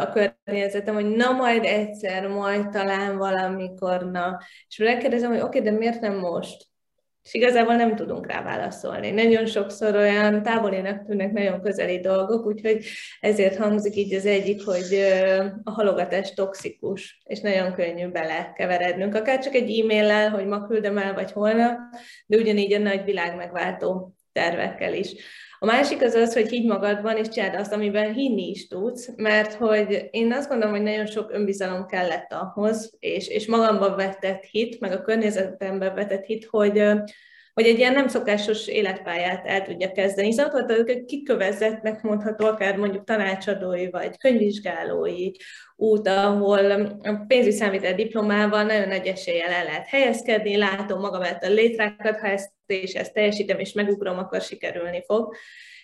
a 0.00 0.12
környezetem, 0.44 0.94
hogy 0.94 1.06
na 1.06 1.32
majd 1.32 1.64
egyszer, 1.64 2.26
majd 2.26 2.68
talán 2.68 3.16
valamikor, 3.16 4.10
na. 4.10 4.40
És 4.68 4.76
megkérdezem, 4.76 5.30
hogy 5.30 5.40
oké, 5.40 5.58
okay, 5.58 5.70
de 5.70 5.78
miért 5.78 6.00
nem 6.00 6.18
most? 6.18 6.66
és 7.26 7.34
igazából 7.34 7.74
nem 7.74 7.96
tudunk 7.96 8.26
rá 8.26 8.42
válaszolni. 8.42 9.10
Nagyon 9.10 9.46
sokszor 9.46 9.96
olyan 9.96 10.42
távolinak 10.42 11.06
tűnnek 11.06 11.32
nagyon 11.32 11.60
közeli 11.60 12.00
dolgok, 12.00 12.46
úgyhogy 12.46 12.84
ezért 13.20 13.56
hangzik 13.56 13.96
így 13.96 14.14
az 14.14 14.26
egyik, 14.26 14.64
hogy 14.64 14.94
a 15.64 15.70
halogatás 15.70 16.34
toxikus, 16.34 17.20
és 17.24 17.40
nagyon 17.40 17.72
könnyű 17.72 18.08
belekeverednünk, 18.08 19.14
akár 19.14 19.38
csak 19.38 19.54
egy 19.54 19.80
e-maillel, 19.80 20.30
hogy 20.30 20.46
ma 20.46 20.66
küldem 20.66 20.98
el, 20.98 21.14
vagy 21.14 21.32
holnap, 21.32 21.78
de 22.26 22.36
ugyanígy 22.36 22.72
a 22.72 22.78
nagy 22.78 23.04
világ 23.04 23.36
megváltó 23.36 24.15
tervekkel 24.36 24.94
is. 24.94 25.14
A 25.58 25.66
másik 25.66 26.02
az 26.02 26.14
az, 26.14 26.32
hogy 26.34 26.48
higgy 26.48 26.66
magadban, 26.66 27.16
és 27.16 27.28
csináld 27.28 27.54
azt, 27.54 27.72
amiben 27.72 28.12
hinni 28.12 28.48
is 28.48 28.68
tudsz, 28.68 29.10
mert 29.16 29.52
hogy 29.52 30.08
én 30.10 30.32
azt 30.32 30.48
gondolom, 30.48 30.74
hogy 30.74 30.82
nagyon 30.82 31.06
sok 31.06 31.32
önbizalom 31.32 31.86
kellett 31.86 32.32
ahhoz, 32.32 32.96
és, 32.98 33.28
és 33.28 33.46
magamban 33.46 33.96
vetett 33.96 34.42
hit, 34.44 34.80
meg 34.80 34.92
a 34.92 35.02
környezetemben 35.02 35.94
vetett 35.94 36.24
hit, 36.24 36.44
hogy, 36.44 36.82
hogy 37.52 37.64
egy 37.64 37.78
ilyen 37.78 37.92
nem 37.92 38.08
szokásos 38.08 38.66
életpályát 38.66 39.46
el 39.46 39.62
tudja 39.62 39.92
kezdeni. 39.92 40.26
Hiszen 40.26 40.44
ott 40.44 40.52
volt 40.52 41.04
kikövezettnek 41.04 42.02
mondható, 42.02 42.46
akár 42.46 42.76
mondjuk 42.76 43.04
tanácsadói 43.04 43.90
vagy 43.90 44.18
könyvvizsgálói 44.18 45.30
út, 45.76 46.08
ahol 46.08 46.70
a 47.02 47.24
pénzügyi 47.26 47.56
számítel 47.56 47.94
diplomával 47.94 48.62
nagyon 48.62 48.88
nagy 48.88 49.06
eséllyel 49.06 49.50
el 49.50 49.64
lehet 49.64 49.86
helyezkedni, 49.86 50.56
látom 50.56 51.00
magam 51.00 51.22
a 51.40 51.46
létrákat, 51.46 52.18
ha 52.18 52.26
ezt 52.26 52.54
és 52.66 52.94
ezt 52.94 53.12
teljesítem, 53.12 53.58
és 53.58 53.72
megugrom, 53.72 54.18
akkor 54.18 54.40
sikerülni 54.40 55.02
fog. 55.06 55.34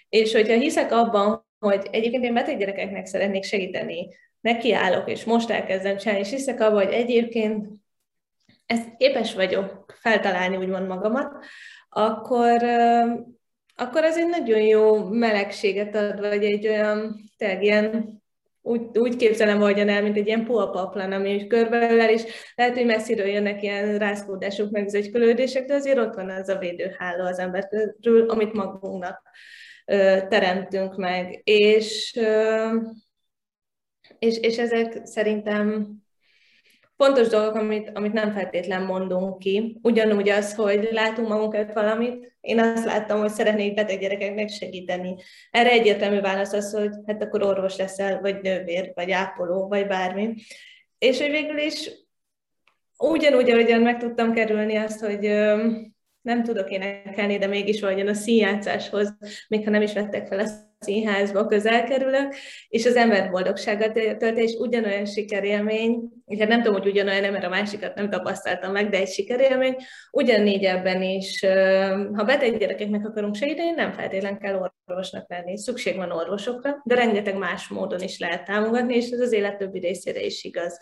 És 0.09 0.33
hogyha 0.33 0.55
hiszek 0.55 0.93
abban, 0.93 1.47
hogy 1.59 1.87
egyébként 1.91 2.25
én 2.25 2.35
beteg 2.35 2.59
gyerekeknek 2.59 3.07
szeretnék 3.07 3.45
segíteni, 3.45 4.09
nekiállok, 4.41 5.11
és 5.11 5.25
most 5.25 5.51
elkezdem 5.51 5.97
csinálni, 5.97 6.23
és 6.23 6.31
hiszek 6.31 6.61
abban, 6.61 6.85
hogy 6.85 6.93
egyébként 6.93 7.67
ezt 8.67 8.97
képes 8.97 9.35
vagyok 9.35 9.95
feltalálni 10.01 10.57
úgymond 10.57 10.87
magamat, 10.87 11.45
akkor, 11.89 12.63
akkor 13.75 14.05
ez 14.05 14.19
egy 14.19 14.29
nagyon 14.29 14.61
jó 14.61 15.05
melegséget 15.05 15.95
ad, 15.95 16.21
vagy 16.21 16.45
egy 16.45 16.69
olyan 16.69 17.31
tényleg 17.37 17.63
ilyen 17.63 18.22
úgy, 18.63 18.99
úgy 18.99 19.17
képzelem 19.17 19.59
hogyan 19.59 19.89
el, 19.89 20.03
mint 20.03 20.17
egy 20.17 20.27
ilyen 20.27 20.45
puapaplan, 20.45 21.13
ami 21.13 21.35
úgy 21.35 21.47
körbeölel, 21.47 22.11
és 22.11 22.23
lehet, 22.55 22.75
hogy 22.75 22.87
messziről 22.87 23.27
jönnek 23.27 23.63
ilyen 23.63 23.99
rázkódások, 23.99 24.71
meg 24.71 24.89
zögykölődések, 24.89 25.67
de 25.67 25.75
azért 25.75 25.99
ott 25.99 26.15
van 26.15 26.31
az 26.31 26.49
a 26.49 26.59
védőháló 26.59 27.25
az 27.25 27.39
ember 27.39 27.69
amit 28.27 28.53
magunknak 28.53 29.23
ö, 29.87 30.19
teremtünk 30.29 30.97
meg. 30.97 31.41
És, 31.45 32.17
ö, 32.21 32.67
és, 34.19 34.39
és 34.39 34.59
ezek 34.59 35.01
szerintem 35.07 35.87
fontos 37.05 37.29
dolgok, 37.29 37.55
amit, 37.55 37.91
amit 37.95 38.13
nem 38.13 38.33
feltétlen 38.33 38.83
mondunk 38.83 39.39
ki. 39.39 39.79
Ugyanúgy 39.83 40.29
az, 40.29 40.55
hogy 40.55 40.89
látunk 40.93 41.29
magunkat 41.29 41.73
valamit, 41.73 42.37
én 42.41 42.59
azt 42.59 42.85
láttam, 42.85 43.21
hogy 43.21 43.31
szeretnék 43.31 43.75
beteg 43.75 44.01
gyerekeknek 44.01 44.49
segíteni. 44.49 45.15
Erre 45.51 45.71
egyértelmű 45.71 46.21
válasz 46.21 46.53
az, 46.53 46.73
hogy 46.73 46.91
hát 47.07 47.23
akkor 47.23 47.43
orvos 47.43 47.77
leszel, 47.77 48.21
vagy 48.21 48.41
nővér, 48.41 48.93
vagy 48.95 49.11
ápoló, 49.11 49.69
vagy 49.69 49.87
bármi. 49.87 50.35
És 50.99 51.21
hogy 51.21 51.31
végül 51.31 51.59
is 51.59 51.91
ugyanúgy, 52.99 53.51
ahogyan 53.51 53.81
meg 53.81 53.99
tudtam 53.99 54.33
kerülni 54.33 54.77
azt, 54.77 55.01
hogy 55.01 55.21
nem 56.21 56.43
tudok 56.43 56.71
énekelni, 56.71 57.39
de 57.39 57.47
mégis 57.47 57.81
valahogyan 57.81 58.09
a 58.09 58.15
színjátszáshoz, 58.15 59.17
még 59.49 59.65
ha 59.65 59.71
nem 59.71 59.83
is 59.83 59.93
vettek 59.93 60.27
fel 60.27 60.39
a 60.39 60.72
színházba, 60.83 61.47
közel 61.47 61.85
kerülök, 61.85 62.35
és 62.69 62.87
az 62.87 62.97
ember 62.97 63.31
boldogsággal 63.31 63.93
tölt, 63.93 64.39
és 64.39 64.53
ugyanolyan 64.59 65.07
sikerélmény, 65.07 66.01
hát 66.39 66.49
nem 66.49 66.63
tudom, 66.63 66.81
hogy 66.81 66.91
ugyanolyan, 66.91 67.33
mert 67.33 67.45
a 67.45 67.49
másikat 67.49 67.95
nem 67.95 68.11
tapasztaltam 68.11 68.73
meg, 68.73 68.89
de 68.89 68.97
egy 68.97 69.09
sikerélmény, 69.09 69.77
ugyanígy 70.11 70.65
ebben 70.65 71.03
is, 71.03 71.45
ha 72.13 72.25
beteg 72.25 72.59
gyerekeknek 72.59 73.07
akarunk 73.07 73.35
segíteni, 73.35 73.71
nem 73.71 73.93
feltétlenül 73.93 74.39
kell 74.39 74.71
orvosnak 74.87 75.29
lenni, 75.29 75.59
szükség 75.59 75.97
van 75.97 76.11
orvosokra, 76.11 76.83
de 76.85 76.95
rengeteg 76.95 77.37
más 77.37 77.69
módon 77.69 78.01
is 78.01 78.19
lehet 78.19 78.45
támogatni, 78.45 78.97
és 78.97 79.11
ez 79.11 79.21
az 79.21 79.33
élet 79.33 79.57
többi 79.57 79.79
részére 79.79 80.21
is 80.21 80.45
igaz. 80.45 80.79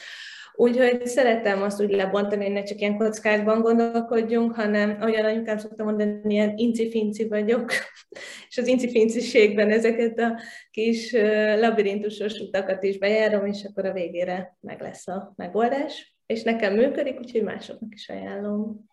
Úgyhogy 0.61 1.07
szeretem 1.07 1.63
azt 1.63 1.83
úgy 1.83 1.91
lebontani, 1.91 2.45
hogy 2.45 2.53
ne 2.53 2.63
csak 2.63 2.81
ilyen 2.81 2.97
kockákban 2.97 3.61
gondolkodjunk, 3.61 4.55
hanem 4.55 5.03
olyan 5.03 5.25
anyukám 5.25 5.59
szoktam 5.59 5.87
mondani, 5.87 6.35
ilyen 6.35 6.53
inci-finci 6.57 7.29
vagyok, 7.29 7.73
és 8.49 8.59
az 8.59 8.67
inci-finciségben 8.67 9.71
ezeket 9.71 10.19
a 10.19 10.41
kis 10.71 11.13
labirintusos 11.61 12.39
utakat 12.39 12.83
is 12.83 12.99
bejárom, 12.99 13.47
és 13.47 13.65
akkor 13.65 13.85
a 13.85 13.93
végére 13.93 14.57
meg 14.61 14.81
lesz 14.81 15.09
a 15.09 15.33
megoldás. 15.37 16.17
És 16.27 16.43
nekem 16.43 16.75
működik, 16.75 17.19
úgyhogy 17.19 17.43
másoknak 17.43 17.95
is 17.95 18.09
ajánlom. 18.09 18.89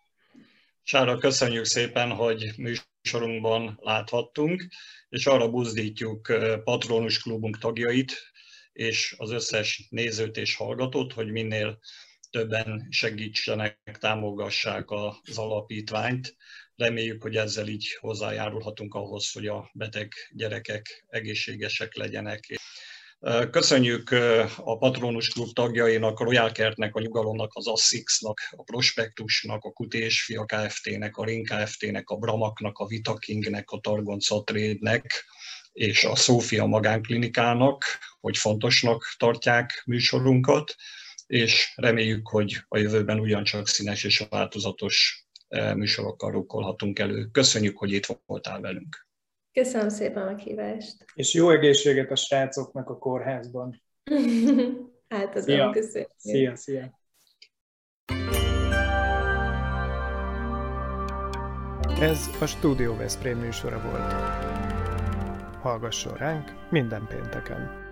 Sára, 0.82 1.16
köszönjük 1.16 1.64
szépen, 1.64 2.10
hogy 2.10 2.50
műsorunkban 2.56 3.78
láthattunk, 3.80 4.66
és 5.08 5.26
arra 5.26 5.50
buzdítjuk 5.50 6.32
Patronus 6.64 7.22
Klubunk 7.22 7.58
tagjait, 7.58 8.12
és 8.78 9.14
az 9.16 9.30
összes 9.30 9.86
nézőt 9.90 10.36
és 10.36 10.54
hallgatót, 10.54 11.12
hogy 11.12 11.30
minél 11.30 11.78
többen 12.30 12.86
segítsenek, 12.90 13.96
támogassák 14.00 14.90
az 14.90 15.38
alapítványt. 15.38 16.36
Reméljük, 16.74 17.22
hogy 17.22 17.36
ezzel 17.36 17.68
így 17.68 17.96
hozzájárulhatunk 18.00 18.94
ahhoz, 18.94 19.32
hogy 19.32 19.46
a 19.46 19.70
beteg 19.72 20.12
gyerekek 20.30 21.04
egészségesek 21.08 21.94
legyenek. 21.94 22.60
Köszönjük 23.50 24.10
a 24.56 24.78
Patronus 24.78 25.28
Klub 25.28 25.52
tagjainak, 25.52 26.18
a 26.18 26.24
Royal 26.24 26.52
Kertnek, 26.52 26.94
a 26.94 27.00
Nyugalomnak, 27.00 27.50
az 27.54 27.66
Assixnak, 27.66 28.40
a 28.50 28.62
Prospektusnak, 28.62 29.64
a 29.64 29.70
Kutés 29.70 30.22
Fia 30.22 30.44
Kft-nek, 30.44 31.16
a 31.16 31.24
Ring 31.24 31.48
Kft-nek, 31.48 32.08
a 32.08 32.16
Bramaknak, 32.16 32.78
a 32.78 32.86
Vitakingnek, 32.86 33.70
a 33.70 33.78
Targon 33.78 34.18
Trade-nek, 34.18 35.24
és 35.78 36.04
a 36.04 36.16
Szófia 36.16 36.66
Magánklinikának, 36.66 37.84
hogy 38.20 38.36
fontosnak 38.36 39.14
tartják 39.18 39.82
műsorunkat, 39.86 40.74
és 41.26 41.72
reméljük, 41.76 42.28
hogy 42.28 42.56
a 42.68 42.78
jövőben 42.78 43.18
ugyancsak 43.18 43.68
színes 43.68 44.04
és 44.04 44.26
változatos 44.30 45.26
eh, 45.48 45.74
műsorokkal 45.74 46.30
rukkolhatunk 46.30 46.98
elő. 46.98 47.28
Köszönjük, 47.32 47.78
hogy 47.78 47.92
itt 47.92 48.06
voltál 48.26 48.60
velünk. 48.60 49.06
Köszönöm 49.52 49.88
szépen 49.88 50.22
a 50.22 50.24
meghívást. 50.24 51.04
És 51.14 51.34
jó 51.34 51.50
egészséget 51.50 52.10
a 52.10 52.16
srácoknak 52.16 52.88
a 52.88 52.98
kórházban. 52.98 53.82
hát 55.08 55.36
az 55.36 55.44
szia. 55.44 55.70
köszönjük. 55.70 56.10
Szia, 56.16 56.56
szia. 56.56 56.98
Ez 62.00 62.30
a 62.40 62.46
Studio 62.46 62.96
Veszprém 62.96 63.38
műsora 63.38 63.80
volt 63.80 64.47
hallgasson 65.68 66.14
ránk 66.16 66.54
minden 66.70 67.06
pénteken! 67.06 67.87